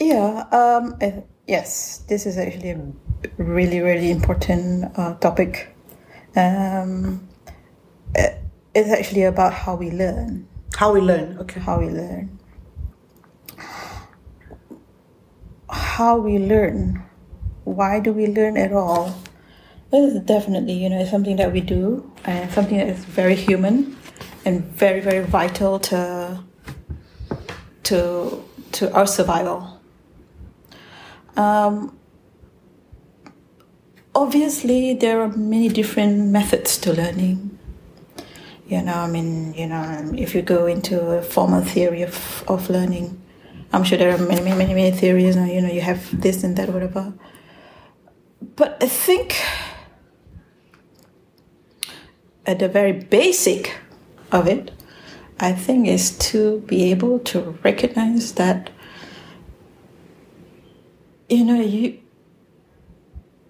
Yeah, 0.00 0.44
um, 0.50 0.96
yes, 1.46 1.98
this 2.08 2.26
is 2.26 2.38
actually 2.38 2.70
a 2.70 2.80
really, 3.36 3.80
really 3.80 4.10
important 4.10 4.90
uh, 4.96 5.14
topic. 5.16 5.76
Um, 6.34 7.28
it's 8.14 8.90
actually 8.90 9.22
about 9.24 9.52
how 9.52 9.74
we 9.76 9.90
learn. 9.90 10.48
How 10.76 10.92
we 10.92 11.00
learn, 11.00 11.38
okay. 11.38 11.60
How 11.60 11.78
we 11.78 11.88
learn. 11.88 12.38
How 15.70 16.18
we 16.18 16.38
learn. 16.38 17.02
Why 17.64 18.00
do 18.00 18.12
we 18.12 18.26
learn 18.26 18.56
at 18.56 18.72
all? 18.72 19.14
This 19.90 20.14
is 20.14 20.20
definitely, 20.20 20.72
you 20.72 20.90
know, 20.90 20.98
it's 20.98 21.10
something 21.10 21.36
that 21.36 21.52
we 21.52 21.60
do 21.60 22.10
and 22.24 22.50
something 22.50 22.78
that 22.78 22.88
is 22.88 23.04
very 23.04 23.36
human 23.36 23.96
and 24.44 24.64
very, 24.64 25.00
very 25.00 25.24
vital 25.24 25.78
to 25.78 26.42
to 27.84 28.44
to 28.72 28.92
our 28.92 29.06
survival. 29.06 29.80
Um, 31.36 31.96
obviously, 34.14 34.94
there 34.94 35.20
are 35.20 35.28
many 35.28 35.68
different 35.68 36.28
methods 36.30 36.76
to 36.78 36.92
learning. 36.92 37.53
You 38.66 38.82
know, 38.82 38.94
I 38.94 39.06
mean, 39.06 39.52
you 39.54 39.66
know, 39.66 39.76
um, 39.76 40.14
if 40.14 40.34
you 40.34 40.42
go 40.42 40.66
into 40.66 41.10
a 41.10 41.22
formal 41.22 41.62
theory 41.62 42.02
of, 42.02 42.44
of 42.48 42.70
learning, 42.70 43.20
I'm 43.72 43.84
sure 43.84 43.98
there 43.98 44.14
are 44.14 44.18
many, 44.18 44.40
many, 44.40 44.56
many, 44.56 44.74
many 44.74 44.90
theories. 44.90 45.36
Uh, 45.36 45.44
you 45.44 45.60
know, 45.60 45.70
you 45.70 45.82
have 45.82 46.20
this 46.20 46.42
and 46.44 46.56
that, 46.56 46.70
whatever. 46.70 47.12
But 48.56 48.78
I 48.82 48.86
think 48.86 49.36
at 52.46 52.58
the 52.58 52.68
very 52.68 52.92
basic 52.92 53.76
of 54.32 54.46
it, 54.46 54.70
I 55.40 55.52
think 55.52 55.88
is 55.88 56.16
to 56.30 56.60
be 56.60 56.90
able 56.90 57.18
to 57.20 57.58
recognize 57.62 58.32
that 58.34 58.70
you 61.28 61.44
know 61.44 61.60
you 61.60 61.98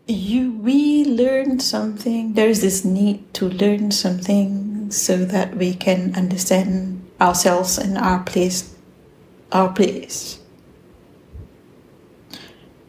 you 0.07 0.53
we 0.53 1.05
learn 1.05 1.61
something 1.61 2.35
there's 2.35 2.61
this 2.61 2.85
need 2.85 3.33
to 3.35 3.49
learn 3.49 3.91
something 3.91 4.64
so 4.97 5.25
that 5.25 5.57
we 5.57 5.75
can 5.75 6.15
understand 6.15 7.05
ourselves 7.21 7.79
and 7.79 7.99
our 7.99 8.23
place 8.23 8.75
our 9.53 9.73
place 9.73 10.39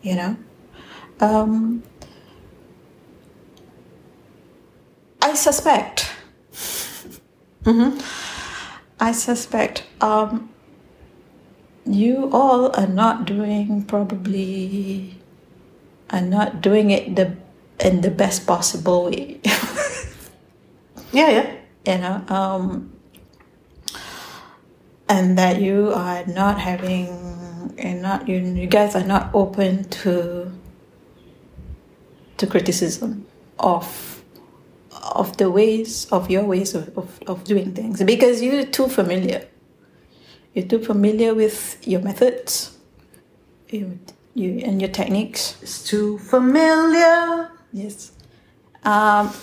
you 0.01 0.15
know 0.15 0.35
um, 1.19 1.81
I 5.21 5.33
suspect. 5.33 6.11
mm-hmm. 7.63 7.99
I 8.99 9.11
suspect 9.11 9.83
um, 9.99 10.49
you 11.85 12.29
all 12.31 12.71
are 12.75 12.87
not 12.87 13.25
doing 13.25 13.83
probably 13.83 15.15
are 16.09 16.21
not 16.21 16.61
doing 16.61 16.91
it 16.91 17.15
the 17.15 17.35
in 17.79 18.01
the 18.01 18.11
best 18.11 18.45
possible 18.47 19.05
way. 19.05 19.39
yeah, 21.11 21.29
yeah. 21.29 21.55
You 21.85 21.97
know, 21.99 22.23
um, 22.29 22.91
and 25.07 25.37
that 25.37 25.61
you 25.61 25.91
are 25.93 26.25
not 26.25 26.59
having 26.59 27.07
and 27.77 28.01
not 28.01 28.27
you, 28.27 28.37
you 28.39 28.67
guys 28.67 28.95
are 28.95 29.03
not 29.03 29.29
open 29.33 29.87
to 29.89 30.51
to 32.37 32.47
criticism 32.47 33.25
of 33.59 34.23
of 35.11 35.37
the 35.37 35.49
ways 35.51 36.07
of 36.11 36.29
your 36.29 36.43
ways 36.43 36.73
of, 36.73 36.97
of, 36.97 37.19
of 37.27 37.43
doing 37.43 37.73
things 37.73 38.01
because 38.03 38.41
you're 38.41 38.65
too 38.65 38.87
familiar. 38.87 39.47
You're 40.53 40.67
too 40.67 40.83
familiar 40.83 41.35
with 41.35 41.85
your 41.85 42.01
methods 42.01 42.75
you, 43.69 43.99
you, 44.33 44.59
and 44.63 44.81
your 44.81 44.89
techniques. 44.89 45.57
It's 45.61 45.83
too 45.83 46.17
familiar. 46.19 47.51
Yes. 47.73 48.11
Um, 48.83 49.33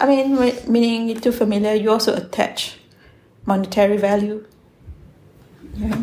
I 0.00 0.06
mean, 0.06 0.36
meaning 0.70 1.08
you're 1.08 1.20
too 1.20 1.32
familiar, 1.32 1.74
you 1.74 1.90
also 1.90 2.14
attach 2.14 2.78
monetary 3.46 3.96
value. 3.96 4.44
Yeah. 5.76 6.02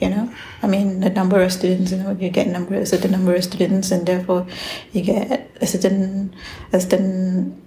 You 0.00 0.10
know? 0.10 0.34
I 0.62 0.66
mean 0.66 1.00
the 1.00 1.10
number 1.10 1.40
of 1.42 1.52
students 1.52 1.92
you 1.92 1.98
know 1.98 2.16
you 2.18 2.28
get 2.30 2.48
number 2.48 2.74
a 2.74 2.86
certain 2.86 3.12
number 3.12 3.34
of 3.34 3.44
students 3.44 3.92
and 3.92 4.04
therefore 4.04 4.46
you 4.92 5.02
get 5.02 5.50
a 5.60 5.66
certain 5.66 6.34
a 6.72 6.80
certain 6.80 7.62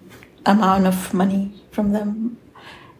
amount 0.46 0.88
of 0.88 1.14
money 1.14 1.54
from 1.72 1.92
them. 1.92 2.38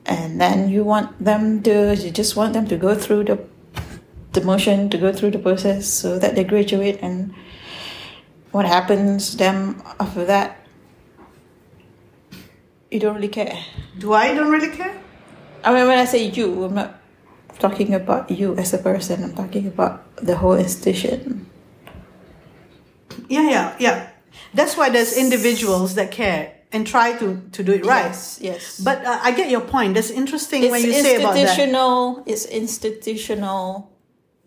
And 0.06 0.40
then 0.40 0.70
you 0.70 0.84
want 0.84 1.18
them 1.24 1.64
to 1.64 1.96
you 1.96 2.12
just 2.12 2.36
want 2.36 2.54
them 2.54 2.68
to 2.68 2.78
go 2.78 2.96
through 2.96 3.26
the 3.26 3.40
the 4.34 4.42
motion 4.42 4.90
to 4.90 4.98
go 4.98 5.12
through 5.12 5.32
the 5.32 5.40
process 5.40 5.88
so 5.88 6.20
that 6.20 6.36
they 6.36 6.44
graduate 6.44 7.00
and 7.02 7.34
what 8.52 8.66
happens 8.66 9.38
them 9.38 9.82
after 10.00 10.26
that 10.26 10.65
you 12.96 13.00
don't 13.04 13.16
really 13.20 13.34
care 13.42 13.60
do 14.00 14.14
i 14.14 14.34
don't 14.34 14.52
really 14.52 14.72
care 14.72 14.96
i 15.64 15.74
mean 15.74 15.86
when 15.88 16.00
i 16.00 16.06
say 16.06 16.32
you 16.32 16.64
i'm 16.64 16.74
not 16.74 16.96
talking 17.60 17.94
about 17.94 18.30
you 18.32 18.56
as 18.58 18.74
a 18.74 18.78
person. 18.78 19.24
I'm 19.24 19.34
talking 19.34 19.68
about 19.68 20.04
the 20.18 20.38
whole 20.38 20.56
institution. 20.56 21.48
Yeah, 23.28 23.50
yeah, 23.50 23.76
yeah. 23.80 24.10
That's 24.54 24.76
why 24.78 24.90
there's 24.90 25.18
individuals 25.18 25.96
that 25.96 26.12
care 26.12 26.54
and 26.72 26.86
try 26.86 27.18
to, 27.18 27.42
to 27.52 27.64
do 27.64 27.74
it 27.74 27.86
right. 27.86 28.12
Yes, 28.12 28.40
yes. 28.42 28.80
But 28.80 29.06
uh, 29.06 29.20
I 29.24 29.32
get 29.32 29.50
your 29.50 29.62
point. 29.62 29.94
That's 29.96 30.10
interesting 30.12 30.64
it's 30.64 30.72
when 30.72 30.84
you 30.84 30.94
say 30.94 31.16
about 31.18 31.34
that. 31.34 31.42
Institutional. 31.42 32.24
It's 32.26 32.46
institutional. 32.46 33.92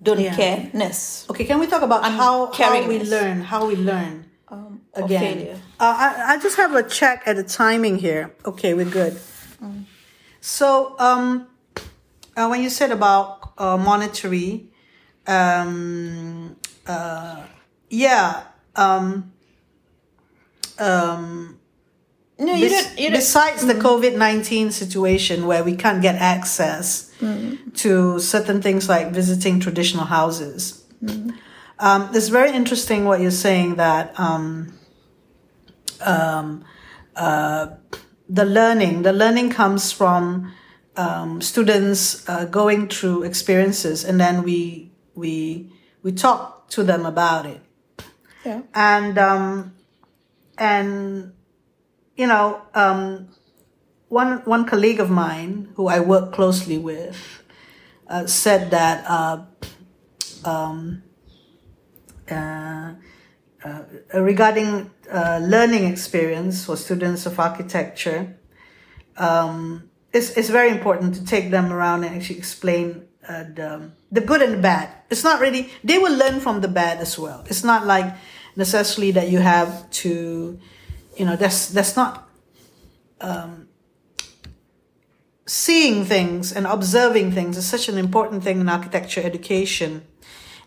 Don't 0.03 0.21
yeah. 0.21 0.37
careness. 0.37 1.29
Okay, 1.31 1.45
can 1.45 1.59
we 1.59 1.67
talk 1.67 1.83
about 1.83 2.05
how, 2.05 2.53
how 2.53 2.87
we 2.87 3.03
learn? 3.03 3.41
How 3.41 3.67
we 3.67 3.75
learn 3.75 4.31
um, 4.49 4.83
again? 4.95 5.61
Uh, 5.81 5.95
I, 5.97 6.35
I 6.35 6.39
just 6.39 6.57
have 6.57 6.75
a 6.75 6.83
check 6.83 7.23
at 7.27 7.37
the 7.37 7.45
timing 7.45 7.99
here. 7.99 8.35
Okay, 8.45 8.75
we're 8.75 8.91
good. 8.91 9.13
Mm. 9.63 9.85
So, 10.41 10.97
um, 10.99 11.47
uh, 12.37 12.49
when 12.49 12.63
you 12.63 12.71
said 12.71 12.91
about 12.91 13.53
uh, 13.59 13.77
monetary, 13.77 14.67
um, 15.27 16.57
uh, 16.87 17.43
yeah, 17.91 18.43
um, 18.75 19.33
um, 20.79 21.59
no, 22.39 22.55
you 22.55 22.69
bes- 22.69 22.87
don't, 22.87 22.99
you 22.99 23.09
don't. 23.11 23.19
Besides 23.19 23.65
mm-hmm. 23.65 23.79
the 23.79 23.85
COVID 23.85 24.17
nineteen 24.17 24.71
situation 24.71 25.47
where 25.47 25.63
we 25.65 25.77
can't 25.77 26.03
get 26.03 26.15
access 26.17 27.13
mm-hmm. 27.21 27.71
to 27.71 28.19
certain 28.21 28.63
things 28.63 28.89
like 28.89 29.11
visiting 29.11 29.61
traditional 29.61 30.05
houses, 30.05 30.85
mm-hmm. 31.03 31.31
um, 31.79 32.11
it's 32.15 32.29
very 32.29 32.53
interesting 32.53 33.05
what 33.05 33.21
you're 33.21 33.31
saying 33.31 33.77
that 33.77 34.19
um, 34.19 34.78
um, 36.01 36.65
uh, 37.17 37.69
the 38.29 38.45
learning, 38.45 39.03
the 39.03 39.13
learning 39.13 39.51
comes 39.51 39.93
from 39.93 40.53
um, 40.97 41.41
students 41.41 42.29
uh, 42.29 42.45
going 42.45 42.89
through 42.89 43.23
experiences, 43.23 44.05
and 44.05 44.21
then 44.21 44.43
we 44.43 44.93
we 45.15 45.73
we 46.03 46.13
talk 46.13 46.69
to 46.71 46.83
them 46.83 47.07
about 47.07 47.47
it. 47.47 47.61
Yeah. 48.45 48.63
And 48.75 49.19
um, 49.19 49.75
and 50.59 51.33
you 52.17 52.27
know, 52.27 52.63
um, 52.75 53.29
one 54.09 54.39
one 54.45 54.67
colleague 54.67 55.01
of 55.01 55.11
mine 55.11 55.73
who 55.77 55.89
I 55.89 56.01
work 56.01 56.33
closely 56.33 56.79
with 56.79 57.43
uh, 58.09 58.27
said 58.27 58.71
that 58.71 59.05
uh, 59.09 59.45
um, 60.45 61.03
uh, 62.31 62.95
uh 63.65 63.83
regarding 64.15 64.91
uh, 65.11 65.41
learning 65.43 65.85
experience 65.85 66.65
for 66.65 66.77
students 66.77 67.27
of 67.27 67.39
architecture. 67.41 68.37
Um, 69.17 69.91
it's, 70.13 70.31
it's 70.37 70.49
very 70.49 70.71
important 70.71 71.15
to 71.17 71.25
take 71.25 71.51
them 71.51 71.73
around 71.73 72.05
and 72.05 72.17
actually 72.17 72.39
explain 72.39 73.09
uh, 73.29 73.45
the, 73.55 73.91
the 74.11 74.21
good 74.21 74.43
and 74.43 74.55
the 74.55 74.59
bad. 74.59 74.91
It's 75.11 75.25
not 75.25 75.41
really, 75.41 75.71
they 75.85 75.99
will 75.99 76.17
learn 76.17 76.41
from 76.41 76.61
the 76.61 76.69
bad 76.69 76.99
as 76.99 77.19
well. 77.19 77.45
It's 77.47 77.65
not 77.65 77.87
like 77.87 78.15
necessarily 78.57 79.13
that 79.13 79.29
you 79.29 79.39
have 79.39 79.91
to, 79.91 80.59
you 81.17 81.25
know, 81.25 81.37
that's, 81.37 81.69
that's 81.69 81.97
not, 81.97 82.29
um, 83.21 83.69
seeing 85.47 86.05
things 86.05 86.53
and 86.53 86.67
observing 86.67 87.33
things 87.33 87.57
is 87.57 87.67
such 87.67 87.89
an 87.89 87.97
important 87.97 88.45
thing 88.45 88.61
in 88.61 88.69
architecture 88.69 89.23
education 89.23 90.03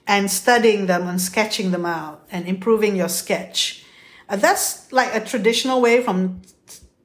and 0.07 0.29
studying 0.29 0.87
them 0.87 1.07
and 1.07 1.21
sketching 1.21 1.71
them 1.71 1.85
out 1.85 2.25
and 2.31 2.47
improving 2.47 2.95
your 2.95 3.09
sketch. 3.09 3.85
Uh, 4.27 4.35
that's 4.35 4.91
like 4.91 5.13
a 5.13 5.23
traditional 5.23 5.81
way 5.81 6.03
from 6.03 6.41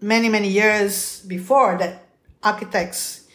many, 0.01 0.29
many 0.29 0.49
years 0.49 1.21
before 1.23 1.77
that 1.79 2.09
architects 2.43 3.27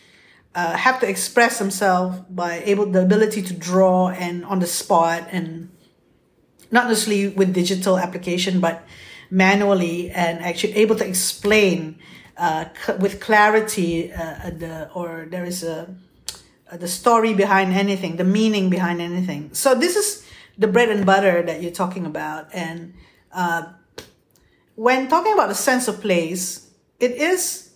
uh, 0.56 0.76
have 0.76 1.00
to 1.00 1.08
express 1.08 1.60
themselves 1.60 2.20
by 2.30 2.62
able 2.66 2.86
the 2.86 3.02
ability 3.02 3.42
to 3.42 3.54
draw 3.54 4.10
and 4.10 4.44
on 4.46 4.60
the 4.60 4.68
spot 4.68 5.28
and 5.32 5.70
not 6.72 6.88
necessarily 6.88 7.30
with 7.30 7.54
digital 7.54 7.98
application 7.98 8.60
but 8.60 8.84
manually 9.30 10.10
and 10.12 10.40
actually 10.42 10.74
able 10.74 10.96
to 10.96 11.08
explain 11.08 11.98
uh, 12.38 12.66
c- 12.86 12.94
with 13.00 13.20
clarity 13.22 14.12
uh, 14.12 14.50
the 14.50 14.90
or 14.94 15.28
there 15.30 15.46
is 15.46 15.64
a 15.64 15.94
the 16.78 16.88
story 16.88 17.34
behind 17.34 17.74
anything 17.74 18.16
the 18.16 18.24
meaning 18.24 18.70
behind 18.70 19.02
anything 19.02 19.50
so 19.54 19.76
this 19.76 19.96
is 19.96 20.26
the 20.58 20.68
bread 20.68 20.90
and 20.90 21.06
butter 21.06 21.42
that 21.42 21.62
you're 21.62 21.72
talking 21.72 22.06
about 22.06 22.48
and 22.54 22.94
uh, 23.34 23.64
when 24.76 25.08
talking 25.08 25.34
about 25.34 25.50
a 25.50 25.56
sense 25.56 25.88
of 25.88 26.02
place 26.02 26.70
it 27.00 27.12
is 27.12 27.72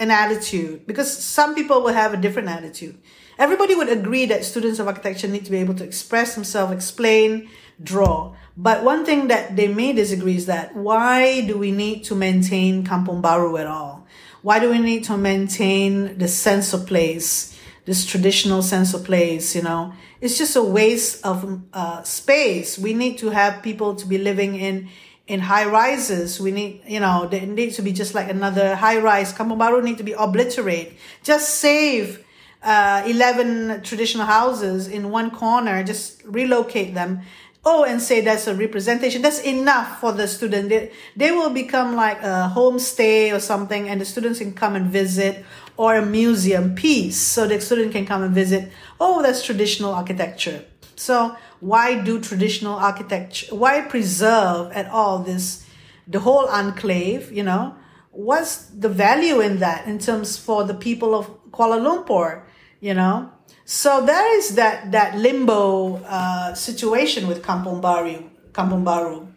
an 0.00 0.10
attitude 0.10 0.86
because 0.86 1.12
some 1.12 1.54
people 1.54 1.82
will 1.82 1.92
have 1.92 2.14
a 2.14 2.16
different 2.16 2.48
attitude. 2.48 2.98
Everybody 3.38 3.74
would 3.74 3.88
agree 3.88 4.24
that 4.26 4.44
students 4.44 4.78
of 4.78 4.88
architecture 4.88 5.28
need 5.28 5.44
to 5.44 5.50
be 5.50 5.58
able 5.58 5.74
to 5.74 5.84
express 5.84 6.34
themselves, 6.34 6.72
explain, 6.72 7.48
draw. 7.82 8.34
But 8.56 8.82
one 8.82 9.04
thing 9.04 9.28
that 9.28 9.56
they 9.56 9.68
may 9.68 9.92
disagree 9.92 10.36
is 10.36 10.46
that 10.46 10.74
why 10.74 11.42
do 11.46 11.56
we 11.56 11.70
need 11.70 12.04
to 12.04 12.14
maintain 12.14 12.84
Kampung 12.84 13.20
Baru 13.22 13.56
at 13.58 13.66
all? 13.66 14.06
Why 14.42 14.58
do 14.58 14.70
we 14.70 14.78
need 14.78 15.04
to 15.04 15.18
maintain 15.18 16.16
the 16.18 16.28
sense 16.28 16.72
of 16.72 16.86
place, 16.86 17.56
this 17.90 18.06
traditional 18.06 18.62
sense 18.62 18.94
of 18.94 19.02
place? 19.02 19.54
You 19.58 19.62
know, 19.62 19.92
it's 20.20 20.38
just 20.38 20.54
a 20.54 20.62
waste 20.62 21.26
of 21.26 21.60
uh, 21.74 22.02
space. 22.04 22.78
We 22.78 22.94
need 22.94 23.18
to 23.18 23.30
have 23.30 23.62
people 23.62 23.96
to 23.96 24.06
be 24.06 24.18
living 24.18 24.54
in 24.54 24.88
in 25.26 25.40
high 25.40 25.66
rises. 25.66 26.40
We 26.40 26.50
need, 26.50 26.82
you 26.86 26.98
know, 26.98 27.26
there 27.26 27.46
needs 27.46 27.76
to 27.76 27.82
be 27.82 27.92
just 27.92 28.14
like 28.14 28.28
another 28.30 28.74
high 28.74 28.98
rise. 28.98 29.32
Kampung 29.32 29.58
Baru 29.58 29.82
need 29.82 29.98
to 29.98 30.06
be 30.06 30.14
obliterated. 30.14 30.94
Just 31.22 31.60
save 31.62 32.24
uh, 32.62 33.02
11 33.06 33.82
traditional 33.82 34.26
houses 34.26 34.88
in 34.88 35.10
one 35.10 35.30
corner, 35.30 35.82
just 35.82 36.22
relocate 36.24 36.94
them. 36.94 37.22
Oh, 37.62 37.84
and 37.84 38.00
say 38.00 38.22
that's 38.22 38.46
a 38.46 38.54
representation. 38.54 39.20
That's 39.20 39.40
enough 39.44 40.00
for 40.00 40.12
the 40.12 40.26
student. 40.26 40.70
They, 40.70 40.90
they 41.14 41.30
will 41.30 41.50
become 41.50 41.94
like 41.94 42.20
a 42.22 42.50
homestay 42.54 43.36
or 43.36 43.40
something, 43.40 43.88
and 43.88 44.00
the 44.00 44.06
students 44.06 44.38
can 44.38 44.54
come 44.54 44.74
and 44.76 44.86
visit, 44.86 45.44
or 45.80 45.96
a 45.96 46.04
museum 46.04 46.74
piece, 46.74 47.16
so 47.16 47.46
the 47.46 47.58
student 47.58 47.90
can 47.90 48.04
come 48.04 48.22
and 48.22 48.34
visit. 48.34 48.70
Oh, 49.00 49.22
that's 49.22 49.42
traditional 49.42 49.94
architecture. 49.94 50.62
So 50.94 51.34
why 51.60 52.02
do 52.04 52.20
traditional 52.20 52.74
architecture? 52.74 53.54
Why 53.56 53.80
preserve 53.80 54.72
at 54.72 54.90
all 54.90 55.20
this, 55.20 55.64
the 56.06 56.20
whole 56.20 56.46
enclave? 56.48 57.32
You 57.32 57.44
know, 57.44 57.76
what's 58.12 58.66
the 58.66 58.90
value 58.90 59.40
in 59.40 59.60
that 59.60 59.86
in 59.86 59.98
terms 59.98 60.36
for 60.36 60.64
the 60.64 60.74
people 60.74 61.14
of 61.14 61.24
Kuala 61.50 61.80
Lumpur? 61.80 62.42
You 62.80 62.92
know, 62.92 63.32
so 63.64 64.04
there 64.04 64.36
is 64.36 64.56
that 64.56 64.92
that 64.92 65.16
limbo 65.16 65.96
uh, 66.04 66.52
situation 66.52 67.26
with 67.26 67.40
Kampung 67.40 67.80
Baru. 67.80 68.28
Kampung 68.52 68.84
Baru. 68.84 69.29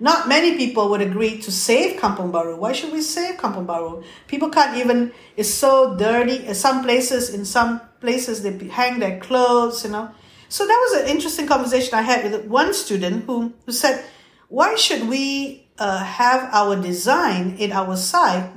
Not 0.00 0.28
many 0.28 0.56
people 0.56 0.88
would 0.88 1.02
agree 1.02 1.38
to 1.42 1.52
save 1.52 2.00
Kampung 2.00 2.32
Baru. 2.32 2.56
Why 2.56 2.72
should 2.72 2.90
we 2.90 3.02
save 3.02 3.36
Kampung 3.36 3.66
Baru? 3.66 4.02
People 4.28 4.48
can't 4.48 4.76
even. 4.78 5.12
It's 5.36 5.52
so 5.52 5.94
dirty. 5.96 6.52
Some 6.54 6.82
places, 6.82 7.34
in 7.34 7.44
some 7.44 7.82
places, 8.00 8.42
they 8.42 8.56
hang 8.68 8.98
their 8.98 9.20
clothes. 9.20 9.84
You 9.84 9.90
know, 9.90 10.10
so 10.48 10.66
that 10.66 10.88
was 10.90 11.02
an 11.02 11.08
interesting 11.08 11.46
conversation 11.46 11.94
I 11.94 12.02
had 12.02 12.24
with 12.24 12.46
one 12.46 12.74
student 12.74 13.24
who, 13.26 13.52
who 13.66 13.72
said, 13.72 14.04
why 14.48 14.74
should 14.74 15.06
we 15.06 15.68
uh, 15.78 16.02
have 16.02 16.48
our 16.52 16.74
design 16.74 17.56
in 17.58 17.70
our 17.70 17.96
site 17.96 18.50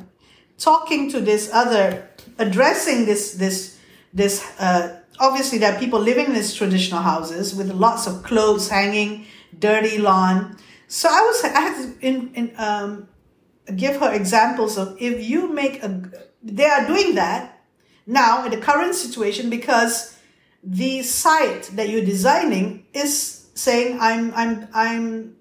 talking 0.57 1.11
to 1.11 1.19
this 1.19 1.51
other, 1.53 2.09
addressing 2.39 3.05
this, 3.05 3.33
this, 3.33 3.79
this, 4.11 4.43
uh, 4.59 5.01
obviously 5.19 5.59
there 5.59 5.71
are 5.71 5.79
people 5.79 5.99
living 5.99 6.25
in 6.25 6.33
these 6.33 6.53
traditional 6.55 7.01
houses 7.01 7.53
with 7.53 7.71
lots 7.71 8.07
of 8.07 8.23
clothes 8.23 8.69
hanging, 8.69 9.25
dirty 9.59 9.99
lawn. 9.99 10.57
So 10.93 11.09
I 11.09 11.21
was, 11.21 11.43
I 11.43 11.59
had 11.59 11.75
to 11.81 12.07
in, 12.07 12.31
in, 12.35 12.53
um, 12.55 13.07
give 13.75 13.99
her 13.99 14.13
examples 14.13 14.77
of 14.77 14.95
if 15.01 15.27
you 15.27 15.51
make 15.51 15.81
a, 15.81 15.89
they 16.43 16.65
are 16.65 16.85
doing 16.85 17.15
that 17.15 17.63
now 18.05 18.45
in 18.45 18.51
the 18.51 18.57
current 18.57 18.93
situation 18.93 19.49
because 19.49 20.15
the 20.63 21.01
site 21.01 21.63
that 21.73 21.89
you're 21.89 22.05
designing 22.05 22.85
is 22.93 23.47
saying 23.55 23.97
I'm 23.99 24.35
I'm 24.35 24.67
I'm 24.71 25.35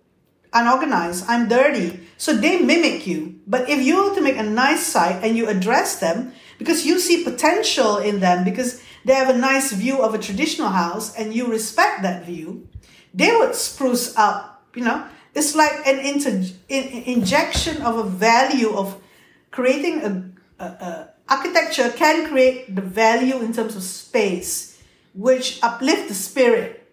unorganized, 0.55 1.27
I'm 1.29 1.51
dirty. 1.51 2.01
So 2.17 2.33
they 2.33 2.63
mimic 2.63 3.07
you. 3.07 3.39
But 3.47 3.69
if 3.69 3.83
you 3.83 4.09
were 4.09 4.15
to 4.15 4.23
make 4.23 4.39
a 4.39 4.43
nice 4.43 4.87
site 4.87 5.23
and 5.23 5.37
you 5.37 5.51
address 5.51 6.01
them 6.01 6.33
because 6.57 6.87
you 6.87 6.99
see 6.99 7.25
potential 7.25 7.99
in 7.99 8.21
them 8.21 8.43
because 8.45 8.83
they 9.05 9.13
have 9.13 9.29
a 9.29 9.37
nice 9.39 9.71
view 9.73 10.01
of 10.01 10.15
a 10.15 10.19
traditional 10.19 10.71
house 10.71 11.15
and 11.15 11.35
you 11.35 11.47
respect 11.47 12.01
that 12.01 12.25
view, 12.25 12.67
they 13.13 13.37
would 13.37 13.55
spruce 13.55 14.17
up, 14.17 14.65
you 14.75 14.85
know. 14.85 15.07
It's 15.35 15.55
like 15.55 15.87
an 15.87 15.99
inter- 15.99 16.53
in, 16.69 17.03
injection 17.05 17.83
of 17.83 17.97
a 17.99 18.05
value 18.05 18.75
of 18.75 19.01
creating 19.51 20.03
a, 20.03 20.65
a, 20.65 20.67
a 20.67 21.09
architecture 21.29 21.91
can 21.91 22.29
create 22.29 22.75
the 22.75 22.83
value 22.83 23.41
in 23.41 23.53
terms 23.53 23.75
of 23.77 23.83
space 23.83 24.73
which 25.15 25.63
uplift 25.63 26.09
the 26.09 26.15
spirit, 26.15 26.87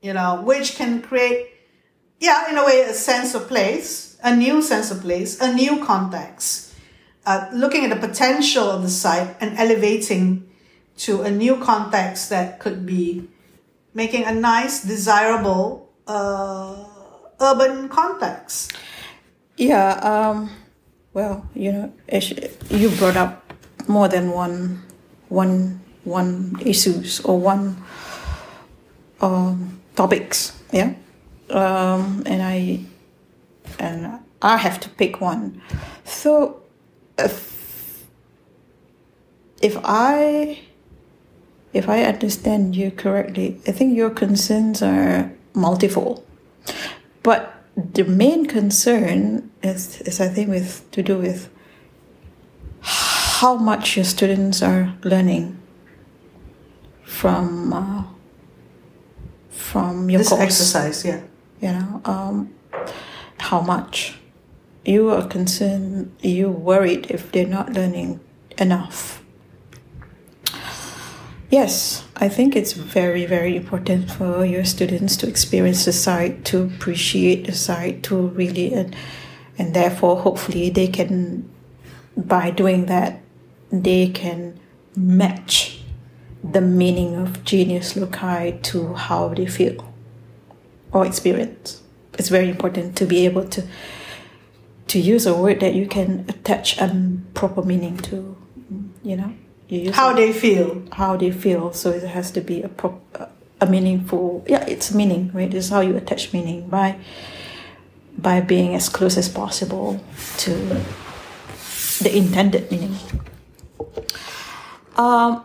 you 0.00 0.12
know, 0.12 0.42
which 0.42 0.76
can 0.76 1.02
create, 1.02 1.48
yeah, 2.20 2.50
in 2.50 2.56
a 2.56 2.64
way, 2.64 2.82
a 2.82 2.94
sense 2.94 3.34
of 3.34 3.48
place, 3.48 4.18
a 4.22 4.34
new 4.34 4.62
sense 4.62 4.90
of 4.90 5.00
place, 5.00 5.40
a 5.40 5.52
new 5.52 5.84
context. 5.84 6.72
Uh, 7.26 7.48
looking 7.52 7.84
at 7.84 7.90
the 7.90 8.06
potential 8.08 8.70
of 8.70 8.82
the 8.82 8.88
site 8.88 9.34
and 9.40 9.58
elevating 9.58 10.48
to 10.96 11.22
a 11.22 11.30
new 11.30 11.56
context 11.56 12.30
that 12.30 12.60
could 12.60 12.84
be 12.86 13.28
making 13.94 14.24
a 14.24 14.32
nice, 14.32 14.84
desirable 14.84 15.90
uh, 16.06 16.84
urban 17.40 17.88
context. 17.88 18.72
Yeah. 19.56 19.94
Um, 20.02 20.50
well, 21.12 21.48
you 21.54 21.72
know, 21.72 21.92
you 22.70 22.90
brought 22.90 23.16
up 23.16 23.52
more 23.88 24.08
than 24.08 24.30
one 24.30 24.82
one 25.28 25.80
one 26.04 26.56
issues 26.64 27.20
or 27.20 27.38
one 27.38 27.82
um, 29.20 29.80
topics 29.96 30.60
yeah 30.72 30.94
um, 31.50 32.22
and 32.26 32.42
i 32.42 32.80
and 33.78 34.18
i 34.42 34.56
have 34.56 34.78
to 34.80 34.88
pick 34.90 35.20
one 35.20 35.60
so 36.04 36.62
if 37.18 38.04
if 39.62 39.76
i 39.84 40.58
if 41.72 41.88
i 41.88 42.02
understand 42.02 42.76
you 42.76 42.90
correctly 42.90 43.60
i 43.66 43.72
think 43.72 43.96
your 43.96 44.10
concerns 44.10 44.82
are 44.82 45.32
multiple 45.54 46.24
but 47.24 47.64
the 47.76 48.04
main 48.04 48.46
concern 48.46 49.50
is, 49.62 50.00
is 50.02 50.20
i 50.20 50.28
think 50.28 50.48
with 50.48 50.88
to 50.92 51.02
do 51.02 51.18
with 51.18 51.50
how 53.40 53.56
much 53.56 53.96
your 53.96 54.04
students 54.04 54.62
are 54.62 54.94
learning 55.02 55.60
from 57.02 57.72
uh, 57.72 58.04
from 59.50 60.10
your 60.10 60.18
this 60.18 60.28
course. 60.28 60.40
exercise. 60.40 61.04
Yeah, 61.04 61.20
you 61.60 61.72
know 61.72 62.00
um, 62.04 62.54
how 63.38 63.60
much 63.60 64.18
you 64.84 65.10
are 65.10 65.26
concerned. 65.26 66.14
You 66.20 66.50
worried 66.50 67.10
if 67.10 67.32
they're 67.32 67.46
not 67.46 67.72
learning 67.72 68.20
enough. 68.58 69.22
Yes, 71.50 72.03
I 72.16 72.28
think 72.28 72.54
it's 72.54 72.72
very, 72.72 73.26
very 73.26 73.56
important 73.56 74.10
for 74.10 74.44
your 74.44 74.64
students 74.64 75.16
to 75.16 75.28
experience 75.28 75.84
the 75.84 75.92
site, 75.92 76.44
to 76.46 76.62
appreciate 76.62 77.46
the 77.46 77.52
site, 77.52 78.04
to 78.04 78.28
really, 78.28 78.72
and, 78.72 78.94
and 79.58 79.74
therefore, 79.74 80.16
hopefully, 80.16 80.70
they 80.70 80.86
can, 80.86 81.50
by 82.16 82.50
doing 82.50 82.86
that, 82.86 83.20
they 83.72 84.08
can 84.08 84.60
match 84.96 85.80
the 86.44 86.60
meaning 86.60 87.16
of 87.16 87.42
genius 87.44 87.96
loci 87.96 88.52
to 88.62 88.94
how 88.94 89.28
they 89.28 89.46
feel 89.46 89.92
or 90.92 91.04
experience. 91.04 91.82
It's 92.14 92.28
very 92.28 92.48
important 92.48 92.96
to 92.96 93.06
be 93.06 93.24
able 93.24 93.48
to 93.48 93.66
to 94.86 95.00
use 95.00 95.26
a 95.26 95.34
word 95.34 95.60
that 95.60 95.74
you 95.74 95.86
can 95.86 96.26
attach 96.28 96.78
a 96.78 97.18
proper 97.32 97.62
meaning 97.62 97.96
to. 97.96 98.36
You 99.02 99.16
know, 99.16 99.34
how 99.92 100.12
they 100.12 100.32
feel, 100.32 100.82
how 100.92 101.16
they 101.16 101.30
feel. 101.30 101.72
So 101.72 101.90
it 101.90 102.04
has 102.04 102.30
to 102.32 102.40
be 102.40 102.62
a 102.62 102.68
prop, 102.68 103.00
a 103.60 103.66
meaningful. 103.66 104.44
Yeah, 104.48 104.64
it's 104.66 104.94
meaning, 104.94 105.30
right? 105.32 105.52
It's 105.52 105.68
how 105.68 105.80
you 105.80 105.96
attach 105.96 106.32
meaning 106.32 106.68
by 106.68 106.98
by 108.16 108.40
being 108.40 108.74
as 108.74 108.88
close 108.88 109.16
as 109.16 109.28
possible 109.28 110.00
to 110.38 110.52
the 112.00 112.10
intended 112.14 112.70
meaning. 112.70 112.94
Um, 114.96 115.42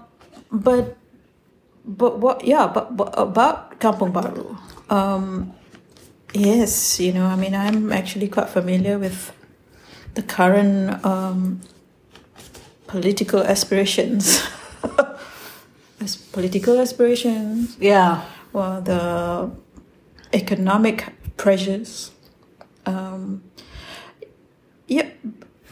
but 0.52 0.98
but 1.86 2.20
what 2.20 2.46
yeah 2.46 2.68
but, 2.68 2.96
but 2.96 3.14
about 3.18 3.80
Kampung 3.80 4.14
Baru 4.14 4.58
um, 4.90 5.54
Yes, 6.34 7.00
you 7.00 7.12
know, 7.12 7.26
I 7.26 7.36
mean, 7.36 7.56
I'm 7.56 7.92
actually 7.92 8.28
quite 8.28 8.50
familiar 8.50 9.00
with 9.00 9.34
the 10.14 10.22
current 10.22 11.04
um, 11.04 11.62
political 12.90 13.42
aspirations. 13.42 14.42
As 16.02 16.16
political 16.16 16.80
aspirations, 16.80 17.78
Yeah. 17.80 18.24
well, 18.52 18.82
the 18.82 19.52
economic 20.34 21.06
pressures. 21.38 22.12
Um, 22.86 23.44
yeah, 24.88 25.08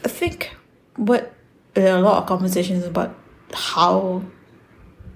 I 0.06 0.08
think 0.10 0.56
what 0.96 1.34
there 1.74 1.94
are 1.94 1.98
a 1.98 2.02
lot 2.02 2.22
of 2.22 2.28
conversations 2.28 2.84
about 2.86 3.16
how 3.54 4.22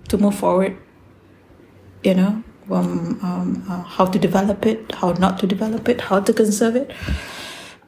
to 0.09 0.17
move 0.17 0.35
forward. 0.35 0.77
You 2.03 2.15
know, 2.15 2.43
um, 2.71 3.19
um, 3.21 3.63
uh, 3.69 3.83
how 3.83 4.05
to 4.05 4.17
develop 4.17 4.65
it, 4.65 4.91
how 4.95 5.11
not 5.13 5.37
to 5.39 5.45
develop 5.47 5.87
it, 5.89 6.01
how 6.01 6.19
to 6.21 6.33
conserve 6.33 6.75
it. 6.75 6.91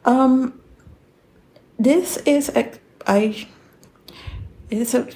Um, 0.05 0.59
this 1.79 2.17
is 2.27 2.51
I. 3.07 3.47
It's 4.81 4.95
a, 4.95 5.07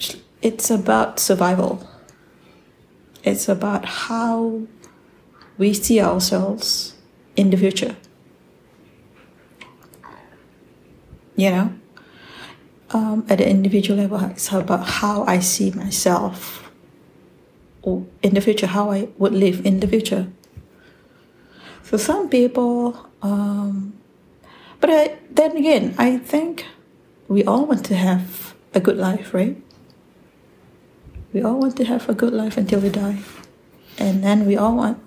it's 0.42 0.70
about 0.70 1.20
survival. 1.20 1.88
It's 3.24 3.50
about 3.50 3.86
how 3.86 4.68
we 5.58 5.74
see 5.74 6.00
ourselves 6.00 6.96
in 7.36 7.50
the 7.50 7.58
future. 7.58 7.96
You 11.36 11.50
know, 11.50 11.74
um, 12.92 13.26
at 13.30 13.40
the 13.40 13.50
individual 13.50 14.00
level, 14.00 14.20
it's 14.30 14.52
about 14.52 14.86
how 14.86 15.24
I 15.24 15.40
see 15.40 15.72
myself 15.72 16.72
in 17.84 18.34
the 18.34 18.42
future, 18.42 18.68
how 18.68 18.92
I 18.92 19.08
would 19.18 19.34
live 19.34 19.66
in 19.66 19.80
the 19.80 19.88
future. 19.88 20.28
For 21.82 21.98
some 21.98 22.30
people, 22.30 23.10
um, 23.24 23.94
but 24.80 24.90
I, 24.92 25.18
then 25.32 25.58
again, 25.58 25.96
I 25.98 26.18
think 26.18 26.66
we 27.28 27.44
all 27.44 27.66
want 27.66 27.86
to 27.86 27.96
have 27.96 28.57
a 28.78 28.80
good 28.80 28.98
life, 28.98 29.34
right? 29.34 29.58
We 31.34 31.44
all 31.44 31.60
want 31.60 31.76
to 31.78 31.86
have 31.86 32.08
a 32.08 32.14
good 32.14 32.34
life 32.34 32.56
until 32.56 32.80
we 32.80 32.90
die. 32.90 33.20
And 33.98 34.24
then 34.24 34.46
we 34.46 34.56
all 34.56 34.76
want 34.78 35.02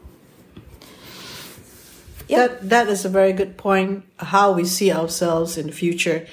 Yeah. 2.30 2.46
That 2.46 2.68
that 2.70 2.86
is 2.86 3.04
a 3.04 3.08
very 3.10 3.32
good 3.32 3.58
point. 3.58 4.06
How 4.18 4.52
we 4.54 4.64
see 4.64 4.92
ourselves 4.94 5.58
in 5.58 5.66
the 5.66 5.74
future, 5.74 6.30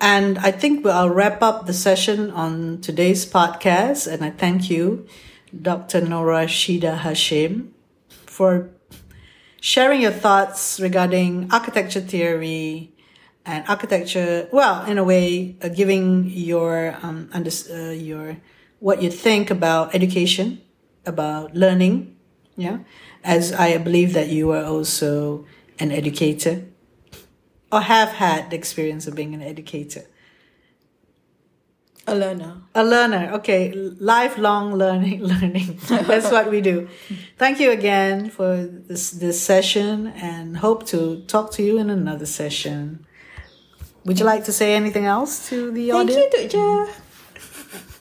and 0.00 0.38
I 0.40 0.50
think 0.50 0.86
I'll 0.86 1.12
wrap 1.12 1.42
up 1.42 1.66
the 1.66 1.76
session 1.76 2.32
on 2.32 2.80
today's 2.80 3.28
podcast. 3.28 4.08
And 4.08 4.24
I 4.24 4.30
thank 4.32 4.72
you, 4.72 5.04
Dr. 5.52 6.00
Nur 6.00 6.32
Rashida 6.32 7.04
Hashim, 7.04 7.76
for 8.24 8.72
sharing 9.60 10.00
your 10.00 10.16
thoughts 10.16 10.80
regarding 10.80 11.52
architecture 11.52 12.00
theory 12.00 12.93
and 13.46 13.64
architecture. 13.68 14.48
Well, 14.52 14.84
in 14.86 14.98
a 14.98 15.04
way, 15.04 15.56
uh, 15.62 15.68
giving 15.68 16.30
your 16.30 16.96
um 17.02 17.28
under, 17.32 17.50
uh, 17.70 17.90
your 17.90 18.36
what 18.80 19.02
you 19.02 19.10
think 19.10 19.50
about 19.50 19.94
education, 19.94 20.60
about 21.06 21.54
learning. 21.54 22.16
Yeah, 22.56 22.78
as 23.24 23.52
I 23.52 23.78
believe 23.78 24.12
that 24.12 24.28
you 24.28 24.52
are 24.52 24.64
also 24.64 25.44
an 25.78 25.90
educator 25.90 26.64
or 27.72 27.80
have 27.80 28.10
had 28.10 28.50
the 28.50 28.56
experience 28.56 29.08
of 29.08 29.14
being 29.16 29.34
an 29.34 29.42
educator. 29.42 30.04
a 32.06 32.14
learner. 32.14 32.62
A 32.74 32.84
learner, 32.84 33.30
okay, 33.34 33.72
lifelong 33.72 34.74
learning, 34.74 35.22
learning. 35.32 35.78
That's 35.88 36.30
what 36.30 36.50
we 36.50 36.60
do. 36.60 36.88
Thank 37.38 37.60
you 37.60 37.70
again 37.70 38.30
for 38.30 38.56
this 38.88 39.10
this 39.10 39.40
session, 39.40 40.08
and 40.08 40.58
hope 40.58 40.84
to 40.86 41.22
talk 41.26 41.50
to 41.52 41.62
you 41.62 41.78
in 41.78 41.90
another 41.90 42.26
session. 42.26 43.06
Would 44.04 44.18
you 44.18 44.26
like 44.26 44.44
to 44.44 44.52
say 44.52 44.74
anything 44.74 45.06
else 45.06 45.48
to 45.48 45.70
the 45.70 45.90
Thank 45.90 46.10
audience? 46.10 46.34
you, 46.34 46.48
Dr. 46.86 46.92